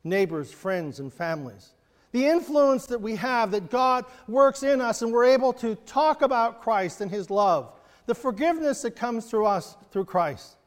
neighbors, 0.04 0.52
friends, 0.52 1.00
and 1.00 1.14
families 1.14 1.72
the 2.12 2.28
influence 2.28 2.88
that 2.88 3.02
we 3.02 3.16
have, 3.16 3.52
that 3.52 3.70
God 3.70 4.06
works 4.28 4.64
in 4.64 4.82
us, 4.82 5.02
and 5.02 5.12
we're 5.12 5.26
able 5.26 5.54
to 5.54 5.76
talk 5.76 6.22
about 6.22 6.62
Christ 6.62 7.02
and 7.02 7.10
His 7.10 7.30
love, 7.30 7.72
the 8.06 8.16
forgiveness 8.16 8.82
that 8.82 8.96
comes 8.96 9.26
through 9.26 9.46
us 9.46 9.76
through 9.92 10.06
Christ. 10.06 10.58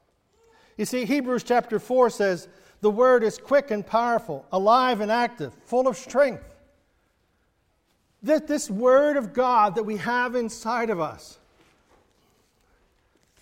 You 0.77 0.85
see, 0.85 1.05
Hebrews 1.05 1.45
chapter 1.45 1.79
4 1.79 2.11
says, 2.11 2.49
The 2.81 2.91
word 2.91 3.23
is 3.23 3.39
quick 3.39 3.71
and 3.71 3.87
powerful, 3.87 4.47
alive 4.51 5.01
and 5.01 5.11
active, 5.11 5.55
full 5.67 5.87
of 5.87 5.97
strength. 5.97 6.45
That 8.23 8.47
this 8.47 8.71
word 8.71 9.17
of 9.17 9.35
God 9.35 9.75
that 9.75 9.85
we 9.85 9.99
have 9.99 10.35
inside 10.35 10.89
of 10.89 10.99
us, 10.99 11.39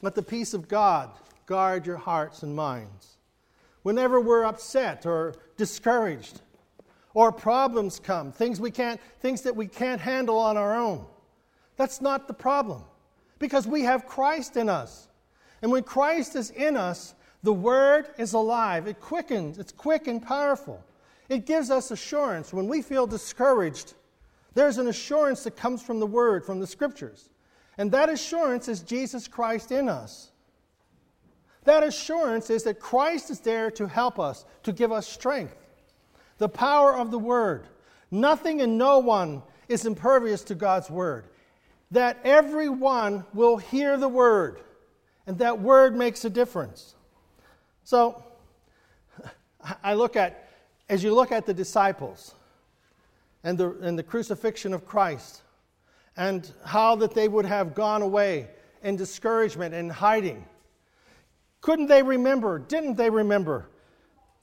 let 0.03 0.17
the 0.17 0.23
peace 0.23 0.53
of 0.53 0.67
God 0.67 1.11
guard 1.47 1.87
your 1.87 1.97
hearts 1.97 2.43
and 2.43 2.57
minds. 2.57 3.17
Whenever 3.85 4.21
we're 4.21 4.45
upset 4.45 5.07
or 5.07 5.35
discouraged, 5.57 6.41
or 7.15 7.31
problems 7.33 8.01
come, 8.01 8.33
things 8.33 8.61
we 8.61 8.71
can't 8.71 9.01
things 9.21 9.43
that 9.43 9.55
we 9.55 9.67
can't 9.67 10.01
handle 10.01 10.39
on 10.39 10.57
our 10.57 10.77
own. 10.77 11.05
That's 11.77 12.01
not 12.01 12.29
the 12.29 12.35
problem 12.35 12.83
because 13.39 13.67
we 13.67 13.83
have 13.83 14.07
Christ 14.07 14.57
in 14.57 14.69
us. 14.69 15.09
And 15.63 15.71
when 15.71 15.83
Christ 15.83 16.37
is 16.37 16.51
in 16.51 16.77
us, 16.77 17.15
the 17.43 17.53
word 17.53 18.07
is 18.19 18.33
alive. 18.35 18.87
It 18.87 19.01
quickens, 19.01 19.59
it's 19.59 19.73
quick 19.73 20.07
and 20.07 20.23
powerful. 20.23 20.83
It 21.29 21.47
gives 21.47 21.71
us 21.71 21.91
assurance 21.91 22.53
when 22.53 22.69
we 22.69 22.83
feel 22.83 23.07
discouraged. 23.07 23.95
There's 24.55 24.79
an 24.79 24.89
assurance 24.89 25.45
that 25.45 25.57
comes 25.57 25.83
from 25.83 25.99
the 25.99 26.07
word, 26.07 26.45
from 26.45 26.61
the 26.61 26.67
scriptures. 26.67 27.31
And 27.79 27.91
that 27.93 28.11
assurance 28.11 28.69
is 28.69 28.81
Jesus 28.81 29.27
Christ 29.27 29.73
in 29.73 29.89
us. 29.89 30.31
That 31.65 31.83
assurance 31.83 32.51
is 32.51 32.65
that 32.65 32.81
Christ 32.81 33.31
is 33.31 33.41
there 33.41 33.71
to 33.73 33.87
help 33.87 34.19
us, 34.19 34.45
to 34.65 34.73
give 34.73 34.93
us 34.93 35.07
strength 35.07 35.62
the 36.43 36.49
power 36.49 36.97
of 36.97 37.13
the 37.13 37.19
Word. 37.21 37.69
Nothing 38.11 38.63
and 38.63 38.77
no 38.77 38.99
one 38.99 39.45
is 39.69 39.87
impervious 39.87 40.43
to 40.45 40.57
God's 40.57 40.91
Word. 40.91 41.27
that 41.93 42.19
everyone 42.25 43.23
will 43.35 43.59
hear 43.59 43.99
the 43.99 44.09
word, 44.09 44.59
and 45.27 45.39
that 45.39 45.61
word 45.61 45.95
makes 45.95 46.25
a 46.25 46.31
difference. 46.31 46.95
So, 47.85 48.25
I 49.85 49.93
look 49.93 50.17
at, 50.17 50.49
as 50.89 51.05
you 51.05 51.15
look 51.15 51.33
at 51.33 51.45
the 51.45 51.53
disciples 51.53 52.35
and 53.45 53.59
the, 53.59 53.73
and 53.83 53.99
the 53.99 54.03
crucifixion 54.03 54.73
of 54.73 54.87
Christ, 54.87 55.43
and 56.17 56.51
how 56.65 56.97
that 56.97 57.13
they 57.13 57.29
would 57.29 57.45
have 57.45 57.75
gone 57.75 58.01
away 58.01 58.49
in 58.83 58.97
discouragement 58.97 59.75
and 59.75 59.93
hiding. 59.93 60.47
Couldn't 61.61 61.89
they 61.89 62.03
remember? 62.03 62.59
Didn't 62.59 62.97
they 62.97 63.11
remember 63.11 63.69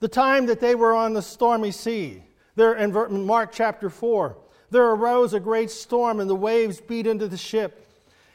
the 0.00 0.08
time 0.08 0.46
that 0.46 0.60
they 0.60 0.74
were 0.74 0.94
on 0.94 1.12
the 1.12 1.22
stormy 1.22 1.70
sea? 1.70 2.22
There 2.56 2.74
in 2.74 3.24
Mark 3.24 3.52
chapter 3.52 3.88
4, 3.88 4.36
there 4.70 4.90
arose 4.90 5.32
a 5.32 5.40
great 5.40 5.70
storm 5.70 6.20
and 6.20 6.28
the 6.28 6.34
waves 6.34 6.80
beat 6.80 7.06
into 7.06 7.28
the 7.28 7.36
ship. 7.36 7.86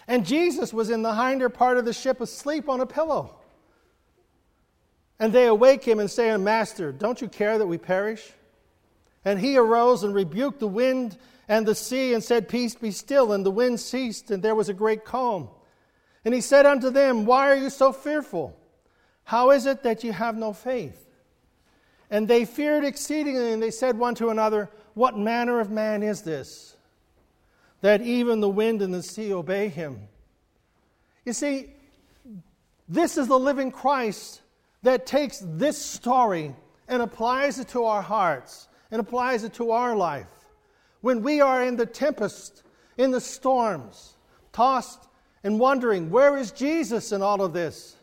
And 0.07 0.25
Jesus 0.25 0.73
was 0.73 0.89
in 0.89 1.01
the 1.01 1.15
hinder 1.15 1.49
part 1.49 1.77
of 1.77 1.85
the 1.85 1.93
ship 1.93 2.21
asleep 2.21 2.69
on 2.69 2.79
a 2.79 2.85
pillow. 2.85 3.35
And 5.19 5.31
they 5.31 5.47
awake 5.47 5.83
him 5.83 5.99
and 5.99 6.11
say, 6.11 6.35
Master, 6.37 6.91
don't 6.91 7.21
you 7.21 7.27
care 7.27 7.57
that 7.57 7.67
we 7.67 7.77
perish? 7.77 8.33
And 9.23 9.39
he 9.39 9.57
arose 9.57 10.03
and 10.03 10.13
rebuked 10.13 10.59
the 10.59 10.67
wind 10.67 11.17
and 11.47 11.65
the 11.65 11.75
sea 11.75 12.13
and 12.13 12.23
said, 12.23 12.49
Peace 12.49 12.75
be 12.75 12.91
still. 12.91 13.31
And 13.31 13.45
the 13.45 13.51
wind 13.51 13.79
ceased, 13.79 14.29
and 14.29 14.43
there 14.43 14.55
was 14.55 14.69
a 14.69 14.73
great 14.73 15.05
calm. 15.05 15.49
And 16.23 16.33
he 16.33 16.41
said 16.41 16.65
unto 16.65 16.89
them, 16.89 17.25
Why 17.25 17.49
are 17.49 17.55
you 17.55 17.69
so 17.69 17.91
fearful? 17.93 18.57
How 19.23 19.51
is 19.51 19.65
it 19.65 19.83
that 19.83 20.03
you 20.03 20.11
have 20.11 20.35
no 20.35 20.53
faith? 20.53 21.04
And 22.09 22.27
they 22.27 22.45
feared 22.45 22.83
exceedingly, 22.83 23.51
and 23.51 23.61
they 23.61 23.71
said 23.71 23.97
one 23.97 24.15
to 24.15 24.29
another, 24.29 24.69
What 24.93 25.17
manner 25.17 25.59
of 25.59 25.71
man 25.71 26.03
is 26.03 26.21
this, 26.21 26.77
that 27.81 28.01
even 28.01 28.39
the 28.39 28.49
wind 28.49 28.81
and 28.81 28.93
the 28.93 29.03
sea 29.03 29.33
obey 29.33 29.69
him? 29.69 30.07
You 31.25 31.33
see, 31.33 31.71
this 32.87 33.17
is 33.17 33.27
the 33.27 33.39
living 33.39 33.71
Christ 33.71 34.41
that 34.83 35.05
takes 35.07 35.41
this 35.43 35.83
story 35.83 36.55
and 36.87 37.01
applies 37.01 37.59
it 37.59 37.69
to 37.69 37.85
our 37.85 38.01
hearts 38.01 38.67
and 38.91 38.99
applies 38.99 39.43
it 39.43 39.53
to 39.55 39.71
our 39.71 39.95
life. 39.95 40.27
When 41.01 41.23
we 41.23 41.41
are 41.41 41.63
in 41.63 41.75
the 41.75 41.85
tempest, 41.85 42.63
in 42.97 43.11
the 43.11 43.21
storms, 43.21 44.15
tossed 44.53 45.07
and 45.43 45.59
wondering, 45.59 46.09
where 46.09 46.37
is 46.37 46.51
Jesus 46.51 47.11
in 47.11 47.21
all 47.21 47.41
of 47.41 47.53
this? 47.53 47.95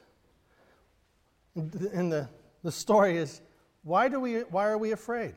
And 1.54 2.12
the, 2.12 2.28
the 2.62 2.72
story 2.72 3.16
is, 3.16 3.40
why, 3.84 4.08
do 4.08 4.20
we, 4.20 4.40
why 4.40 4.66
are 4.66 4.78
we 4.78 4.92
afraid? 4.92 5.34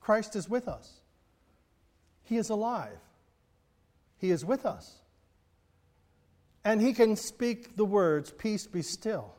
Christ 0.00 0.36
is 0.36 0.48
with 0.48 0.68
us. 0.68 1.00
He 2.24 2.36
is 2.36 2.50
alive. 2.50 2.98
He 4.18 4.30
is 4.30 4.44
with 4.44 4.64
us. 4.64 4.98
And 6.64 6.80
he 6.80 6.92
can 6.92 7.16
speak 7.16 7.76
the 7.76 7.84
words, 7.84 8.30
Peace 8.30 8.66
be 8.66 8.82
still. 8.82 9.34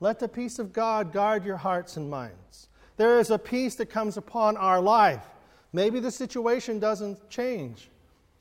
Let 0.00 0.18
the 0.18 0.28
peace 0.28 0.58
of 0.58 0.72
God 0.72 1.12
guard 1.12 1.44
your 1.44 1.56
hearts 1.56 1.96
and 1.96 2.10
minds. 2.10 2.68
There 2.96 3.18
is 3.18 3.30
a 3.30 3.38
peace 3.38 3.76
that 3.76 3.86
comes 3.86 4.16
upon 4.16 4.56
our 4.56 4.80
life. 4.80 5.24
Maybe 5.72 6.00
the 6.00 6.10
situation 6.10 6.78
doesn't 6.78 7.30
change, 7.30 7.90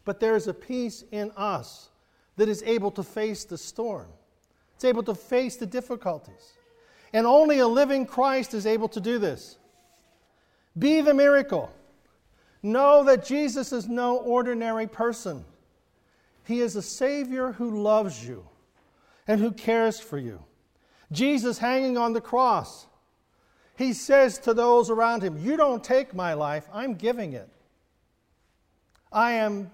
but 0.03 0.19
there 0.19 0.35
is 0.35 0.47
a 0.47 0.53
peace 0.53 1.03
in 1.11 1.31
us 1.37 1.89
that 2.37 2.49
is 2.49 2.63
able 2.63 2.91
to 2.91 3.03
face 3.03 3.43
the 3.43 3.57
storm, 3.57 4.07
it's 4.75 4.85
able 4.85 5.03
to 5.03 5.15
face 5.15 5.57
the 5.57 5.65
difficulties. 5.65 6.53
And 7.13 7.25
only 7.25 7.59
a 7.59 7.67
living 7.67 8.05
Christ 8.05 8.53
is 8.53 8.65
able 8.65 8.87
to 8.89 8.99
do 8.99 9.19
this. 9.19 9.57
Be 10.77 11.01
the 11.01 11.13
miracle. 11.13 11.71
Know 12.61 13.03
that 13.05 13.25
Jesus 13.25 13.71
is 13.71 13.87
no 13.87 14.17
ordinary 14.17 14.87
person. 14.87 15.45
He 16.45 16.61
is 16.61 16.75
a 16.75 16.81
Savior 16.81 17.53
who 17.53 17.81
loves 17.81 18.25
you 18.27 18.45
and 19.27 19.39
who 19.39 19.51
cares 19.51 19.99
for 19.99 20.17
you. 20.17 20.43
Jesus 21.11 21.57
hanging 21.57 21.97
on 21.97 22.13
the 22.13 22.21
cross, 22.21 22.87
he 23.75 23.93
says 23.93 24.37
to 24.39 24.53
those 24.53 24.89
around 24.89 25.23
him, 25.23 25.37
You 25.37 25.57
don't 25.57 25.83
take 25.83 26.13
my 26.13 26.33
life, 26.33 26.67
I'm 26.73 26.95
giving 26.95 27.33
it. 27.33 27.49
I 29.11 29.33
am 29.33 29.71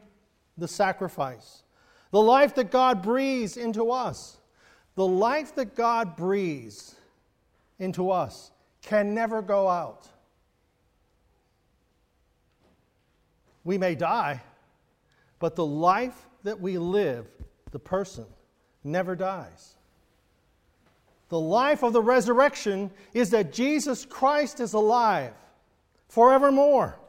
the 0.58 0.68
sacrifice. 0.68 1.64
The 2.12 2.22
life 2.22 2.56
that 2.56 2.72
God 2.72 3.02
breathes 3.02 3.58
into 3.58 3.92
us, 3.92 4.38
the 4.96 5.08
life 5.08 5.56
that 5.56 5.76
God 5.76 6.16
breathes 6.16 6.95
into 7.80 8.12
us 8.12 8.52
can 8.82 9.14
never 9.14 9.42
go 9.42 9.68
out. 9.68 10.08
We 13.64 13.78
may 13.78 13.96
die, 13.96 14.42
but 15.40 15.56
the 15.56 15.66
life 15.66 16.28
that 16.44 16.60
we 16.60 16.78
live, 16.78 17.26
the 17.72 17.80
person, 17.80 18.26
never 18.84 19.16
dies. 19.16 19.76
The 21.30 21.40
life 21.40 21.84
of 21.84 21.92
the 21.92 22.02
resurrection 22.02 22.92
is 23.14 23.32
that 23.32 23.52
Jesus 23.52 24.06
Christ 24.06 24.60
is 24.60 24.74
alive 24.74 25.34
forevermore. 26.08 27.00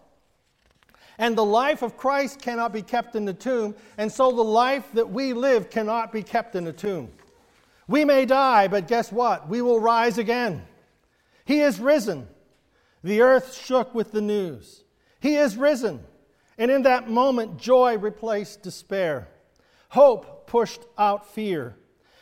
And 1.18 1.36
the 1.36 1.44
life 1.44 1.82
of 1.82 1.96
Christ 1.96 2.40
cannot 2.40 2.72
be 2.72 2.82
kept 2.82 3.16
in 3.16 3.24
the 3.24 3.34
tomb, 3.34 3.74
and 3.96 4.10
so 4.10 4.32
the 4.32 4.42
life 4.42 4.84
that 4.94 5.08
we 5.08 5.32
live 5.32 5.70
cannot 5.70 6.12
be 6.12 6.22
kept 6.22 6.56
in 6.56 6.64
the 6.64 6.72
tomb. 6.72 7.10
We 7.88 8.04
may 8.04 8.24
die, 8.24 8.68
but 8.68 8.88
guess 8.88 9.12
what? 9.12 9.48
We 9.48 9.62
will 9.62 9.80
rise 9.80 10.18
again. 10.18 10.66
He 11.44 11.60
is 11.60 11.78
risen. 11.78 12.26
The 13.04 13.20
earth 13.20 13.54
shook 13.54 13.94
with 13.94 14.10
the 14.10 14.20
news. 14.20 14.82
He 15.20 15.36
is 15.36 15.56
risen. 15.56 16.04
And 16.58 16.70
in 16.70 16.82
that 16.82 17.08
moment, 17.08 17.58
joy 17.58 17.98
replaced 17.98 18.62
despair. 18.62 19.28
Hope 19.90 20.46
pushed 20.46 20.80
out 20.98 21.32
fear. 21.32 21.76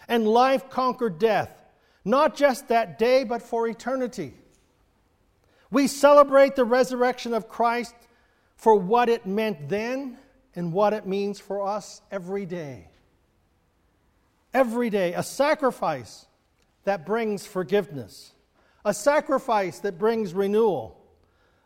And 0.09 0.29
life 0.29 0.69
conquered 0.69 1.19
death, 1.19 1.63
not 2.05 2.37
just 2.37 2.69
that 2.69 2.99
day, 2.99 3.25
but 3.25 3.41
for 3.41 3.67
eternity. 3.67 4.35
We 5.71 5.87
celebrate 5.87 6.57
the 6.57 6.65
resurrection 6.65 7.33
of 7.33 7.49
Christ 7.49 7.95
for 8.57 8.75
what 8.77 9.09
it 9.09 9.27
meant 9.27 9.69
then 9.69 10.19
and 10.55 10.73
what 10.73 10.93
it 10.93 11.07
means 11.07 11.41
for 11.41 11.67
us 11.67 12.03
every 12.11 12.47
day. 12.47 12.89
Every 14.55 14.89
day, 14.89 15.15
a 15.15 15.23
sacrifice 15.23 16.27
that 16.85 17.05
brings 17.05 17.45
forgiveness, 17.45 18.33
a 18.85 18.95
sacrifice 18.95 19.81
that 19.81 19.99
brings 19.99 20.33
renewal, 20.33 20.97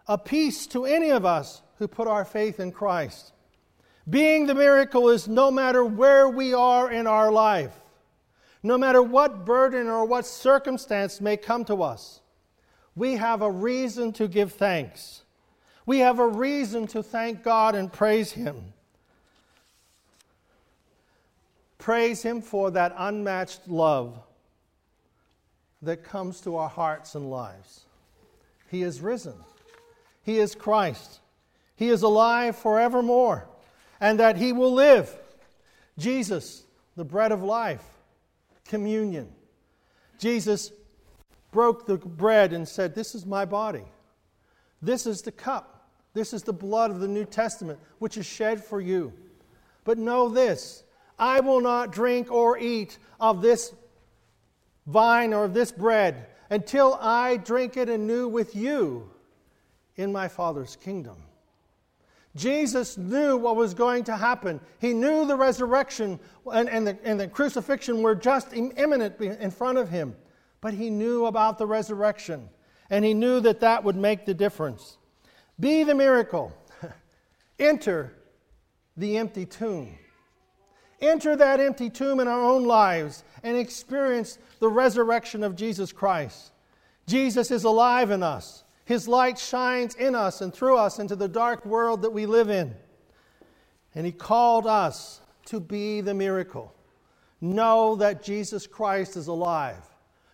a 0.06 0.16
peace 0.16 0.66
to 0.68 0.86
any 0.86 1.10
of 1.10 1.26
us 1.26 1.60
who 1.76 1.86
put 1.86 2.08
our 2.08 2.24
faith 2.24 2.58
in 2.58 2.72
Christ. 2.72 3.32
Being 4.08 4.46
the 4.46 4.54
miracle 4.54 5.10
is 5.10 5.28
no 5.28 5.50
matter 5.50 5.84
where 5.84 6.30
we 6.30 6.54
are 6.54 6.90
in 6.90 7.06
our 7.06 7.30
life, 7.30 7.74
no 8.62 8.78
matter 8.78 9.02
what 9.02 9.44
burden 9.44 9.86
or 9.86 10.06
what 10.06 10.24
circumstance 10.24 11.20
may 11.20 11.36
come 11.36 11.66
to 11.66 11.82
us, 11.82 12.22
we 12.96 13.16
have 13.16 13.42
a 13.42 13.50
reason 13.50 14.12
to 14.14 14.26
give 14.26 14.54
thanks. 14.54 15.24
We 15.84 15.98
have 15.98 16.18
a 16.18 16.26
reason 16.26 16.86
to 16.88 17.02
thank 17.02 17.42
God 17.42 17.74
and 17.74 17.92
praise 17.92 18.32
Him. 18.32 18.72
Praise 21.78 22.22
Him 22.22 22.42
for 22.42 22.70
that 22.72 22.94
unmatched 22.96 23.68
love 23.68 24.20
that 25.82 26.02
comes 26.02 26.40
to 26.40 26.56
our 26.56 26.68
hearts 26.68 27.14
and 27.14 27.30
lives. 27.30 27.84
He 28.70 28.82
is 28.82 29.00
risen, 29.00 29.34
He 30.22 30.38
is 30.38 30.54
Christ. 30.54 31.20
He 31.76 31.90
is 31.90 32.02
alive 32.02 32.56
forevermore, 32.56 33.48
and 34.00 34.18
that 34.18 34.36
He 34.36 34.52
will 34.52 34.74
live. 34.74 35.16
Jesus, 35.96 36.64
the 36.96 37.04
bread 37.04 37.30
of 37.30 37.44
life, 37.44 37.84
communion. 38.64 39.28
Jesus 40.18 40.72
broke 41.52 41.86
the 41.86 41.96
bread 41.96 42.52
and 42.52 42.66
said, 42.66 42.96
This 42.96 43.14
is 43.14 43.24
my 43.24 43.44
body. 43.44 43.84
This 44.82 45.06
is 45.06 45.22
the 45.22 45.32
cup. 45.32 45.88
This 46.14 46.32
is 46.32 46.42
the 46.42 46.52
blood 46.52 46.90
of 46.90 46.98
the 46.98 47.08
New 47.08 47.24
Testament, 47.24 47.78
which 48.00 48.16
is 48.16 48.26
shed 48.26 48.64
for 48.64 48.80
you. 48.80 49.12
But 49.84 49.98
know 49.98 50.28
this 50.28 50.82
I 51.18 51.40
will 51.40 51.60
not 51.60 51.92
drink 51.92 52.30
or 52.30 52.58
eat 52.58 52.98
of 53.18 53.42
this 53.42 53.74
vine 54.86 55.34
or 55.34 55.44
of 55.44 55.54
this 55.54 55.72
bread 55.72 56.26
until 56.50 56.94
I 56.94 57.36
drink 57.36 57.76
it 57.76 57.88
anew 57.88 58.28
with 58.28 58.54
you 58.54 59.10
in 59.96 60.12
my 60.12 60.28
Father's 60.28 60.76
kingdom. 60.76 61.16
Jesus 62.36 62.96
knew 62.96 63.36
what 63.36 63.56
was 63.56 63.74
going 63.74 64.04
to 64.04 64.16
happen. 64.16 64.60
He 64.78 64.94
knew 64.94 65.26
the 65.26 65.36
resurrection 65.36 66.20
and, 66.50 66.68
and, 66.68 66.86
the, 66.86 66.98
and 67.02 67.18
the 67.18 67.26
crucifixion 67.26 68.02
were 68.02 68.14
just 68.14 68.52
imminent 68.54 69.20
in 69.20 69.50
front 69.50 69.78
of 69.78 69.88
him. 69.88 70.14
But 70.60 70.74
he 70.74 70.90
knew 70.90 71.26
about 71.26 71.58
the 71.58 71.66
resurrection, 71.66 72.48
and 72.90 73.04
he 73.04 73.14
knew 73.14 73.40
that 73.40 73.60
that 73.60 73.84
would 73.84 73.96
make 73.96 74.26
the 74.26 74.34
difference. 74.34 74.98
Be 75.60 75.84
the 75.84 75.94
miracle. 75.94 76.52
Enter 77.58 78.14
the 78.96 79.18
empty 79.18 79.46
tomb. 79.46 79.96
Enter 81.00 81.36
that 81.36 81.60
empty 81.60 81.90
tomb 81.90 82.20
in 82.20 82.28
our 82.28 82.42
own 82.42 82.64
lives 82.64 83.22
and 83.42 83.56
experience 83.56 84.38
the 84.58 84.68
resurrection 84.68 85.44
of 85.44 85.54
Jesus 85.54 85.92
Christ. 85.92 86.52
Jesus 87.06 87.50
is 87.50 87.64
alive 87.64 88.10
in 88.10 88.22
us. 88.22 88.64
His 88.84 89.06
light 89.06 89.38
shines 89.38 89.94
in 89.94 90.14
us 90.14 90.40
and 90.40 90.52
through 90.52 90.76
us 90.76 90.98
into 90.98 91.14
the 91.14 91.28
dark 91.28 91.64
world 91.64 92.02
that 92.02 92.12
we 92.12 92.26
live 92.26 92.50
in. 92.50 92.74
And 93.94 94.06
He 94.06 94.12
called 94.12 94.66
us 94.66 95.20
to 95.46 95.60
be 95.60 96.00
the 96.00 96.14
miracle. 96.14 96.74
Know 97.40 97.96
that 97.96 98.22
Jesus 98.22 98.66
Christ 98.66 99.16
is 99.16 99.28
alive, 99.28 99.84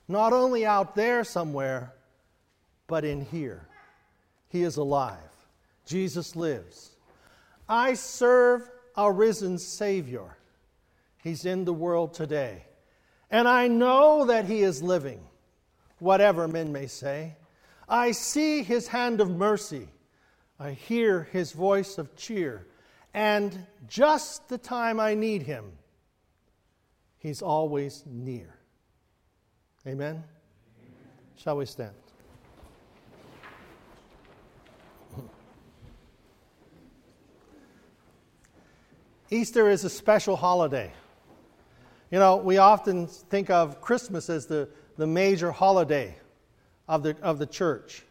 not 0.09 0.33
only 0.33 0.65
out 0.65 0.95
there 0.95 1.25
somewhere, 1.25 1.93
but 2.87 3.05
in 3.05 3.21
here. 3.21 3.69
He 4.49 4.63
is 4.63 4.77
alive. 4.77 5.19
Jesus 5.87 6.35
lives. 6.35 6.97
I 7.69 7.95
serve 7.95 8.71
a 8.97 9.11
risen 9.11 9.59
Savior. 9.59 10.37
He's 11.25 11.47
in 11.47 11.65
the 11.65 11.73
world 11.73 12.13
today. 12.13 12.67
And 13.31 13.49
I 13.49 13.67
know 13.67 14.27
that 14.27 14.45
He 14.45 14.63
is 14.63 14.83
living, 14.83 15.21
whatever 15.99 16.47
men 16.47 16.71
may 16.71 16.87
say. 16.87 17.37
I 17.89 18.13
see 18.13 18.63
His 18.63 18.89
hand 18.89 19.23
of 19.23 19.31
mercy. 19.31 19.89
I 20.61 20.73
hear 20.73 21.23
His 21.33 21.53
voice 21.53 21.97
of 21.97 22.15
cheer. 22.15 22.67
And 23.15 23.67
just 23.89 24.51
the 24.51 24.59
time 24.59 25.01
I 25.01 25.15
need 25.15 25.45
Him, 25.45 25.73
He's 27.17 27.41
always 27.41 28.05
near. 28.05 28.55
Amen? 29.87 30.17
Amen. 30.17 30.25
Shall 31.39 31.57
we 31.57 31.65
stand? 31.65 31.95
Easter 39.31 39.71
is 39.71 39.85
a 39.85 39.91
special 39.91 40.37
holiday. 40.37 40.93
You 42.11 42.19
know, 42.19 42.37
we 42.37 42.59
often 42.59 43.07
think 43.07 43.51
of 43.51 43.81
Christmas 43.81 44.31
as 44.31 44.47
the, 44.47 44.69
the 44.97 45.07
major 45.07 45.51
holiday 45.51 46.17
of 46.89 47.03
the, 47.03 47.17
of 47.23 47.39
the 47.39 47.47
church. 47.47 48.03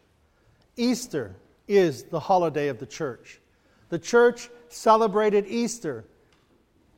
Easter 0.75 1.35
is 1.67 2.03
the 2.03 2.19
holiday 2.19 2.67
of 2.67 2.79
the 2.79 2.85
church. 2.85 3.39
The 3.89 3.99
church 3.99 4.49
celebrated 4.69 5.45
Easter. 5.47 6.03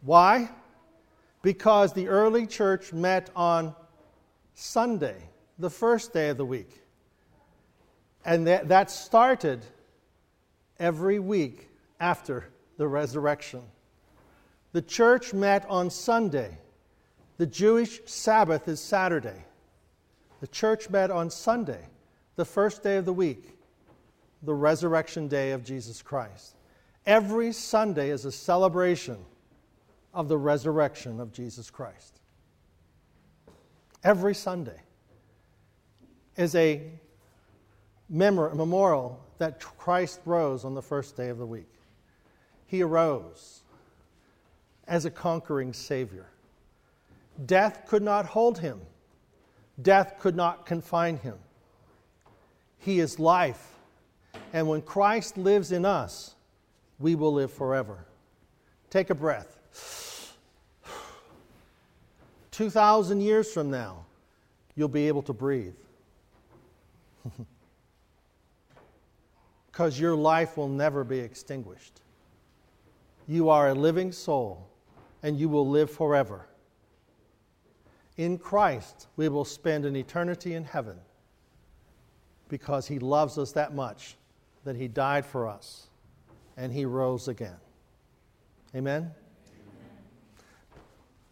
Why? 0.01 0.49
Because 1.41 1.93
the 1.93 2.07
early 2.07 2.47
church 2.47 2.93
met 2.93 3.29
on 3.35 3.75
Sunday, 4.53 5.17
the 5.59 5.69
first 5.69 6.13
day 6.13 6.29
of 6.29 6.37
the 6.37 6.45
week. 6.45 6.81
And 8.23 8.47
that, 8.47 8.69
that 8.69 8.89
started 8.89 9.63
every 10.79 11.19
week 11.19 11.69
after 11.99 12.49
the 12.77 12.87
resurrection. 12.87 13.61
The 14.71 14.81
church 14.81 15.33
met 15.33 15.65
on 15.69 15.89
Sunday. 15.89 16.57
The 17.37 17.45
Jewish 17.45 18.01
Sabbath 18.05 18.67
is 18.67 18.79
Saturday. 18.79 19.45
The 20.39 20.47
church 20.47 20.89
met 20.89 21.11
on 21.11 21.29
Sunday, 21.29 21.87
the 22.35 22.45
first 22.45 22.83
day 22.83 22.97
of 22.97 23.05
the 23.05 23.13
week, 23.13 23.57
the 24.41 24.53
resurrection 24.53 25.27
day 25.27 25.51
of 25.51 25.63
Jesus 25.63 26.01
Christ. 26.01 26.55
Every 27.05 27.51
Sunday 27.51 28.09
is 28.09 28.25
a 28.25 28.31
celebration 28.31 29.17
of 30.13 30.27
the 30.27 30.37
resurrection 30.37 31.19
of 31.19 31.33
Jesus 31.33 31.69
Christ. 31.69 32.19
Every 34.03 34.33
Sunday 34.35 34.79
is 36.37 36.55
a 36.55 36.81
memorial 38.09 39.19
that 39.39 39.59
Christ 39.59 40.21
rose 40.25 40.63
on 40.63 40.73
the 40.73 40.81
first 40.81 41.17
day 41.17 41.29
of 41.29 41.37
the 41.37 41.45
week. 41.45 41.71
He 42.67 42.81
arose 42.81 43.61
as 44.87 45.05
a 45.05 45.11
conquering 45.11 45.73
Savior. 45.73 46.27
Death 47.43 47.85
could 47.87 48.03
not 48.03 48.25
hold 48.25 48.59
him, 48.59 48.79
death 49.81 50.15
could 50.19 50.35
not 50.35 50.65
confine 50.65 51.17
him. 51.17 51.37
He 52.77 52.99
is 52.99 53.19
life. 53.19 53.73
And 54.53 54.67
when 54.67 54.81
Christ 54.81 55.37
lives 55.37 55.71
in 55.71 55.85
us, 55.85 56.35
we 56.99 57.15
will 57.15 57.33
live 57.33 57.51
forever. 57.51 58.05
Take 58.89 59.09
a 59.09 59.15
breath. 59.15 59.57
2,000 62.51 63.21
years 63.21 63.51
from 63.51 63.71
now, 63.71 64.05
you'll 64.75 64.87
be 64.87 65.07
able 65.07 65.23
to 65.23 65.33
breathe. 65.33 65.75
Because 69.71 69.99
your 69.99 70.15
life 70.15 70.55
will 70.55 70.69
never 70.69 71.03
be 71.03 71.19
extinguished. 71.19 71.99
You 73.27 73.49
are 73.49 73.71
a 73.71 73.73
living 73.73 74.13
soul 74.13 74.69
and 75.21 75.37
you 75.37 75.49
will 75.49 75.67
live 75.67 75.91
forever. 75.91 76.47
In 78.17 78.37
Christ, 78.37 79.07
we 79.17 79.27
will 79.27 79.45
spend 79.45 79.85
an 79.85 79.95
eternity 79.95 80.53
in 80.53 80.63
heaven 80.63 80.97
because 82.47 82.87
He 82.87 82.99
loves 82.99 83.37
us 83.37 83.51
that 83.53 83.73
much 83.73 84.15
that 84.63 84.75
He 84.75 84.87
died 84.87 85.25
for 85.25 85.47
us 85.47 85.87
and 86.55 86.71
He 86.71 86.85
rose 86.85 87.27
again. 87.27 87.57
Amen? 88.73 89.01
Amen? 89.01 89.11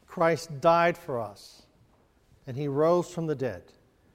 Christ 0.07 0.61
died 0.61 0.97
for 0.97 1.19
us 1.19 1.63
and 2.47 2.57
He 2.57 2.67
rose 2.67 3.09
from 3.09 3.27
the 3.27 3.35
dead. 3.35 3.63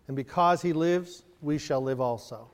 And 0.07 0.17
because 0.17 0.61
He 0.61 0.73
lives, 0.73 1.25
we 1.41 1.59
shall 1.59 1.81
live 1.81 2.01
also. 2.01 2.51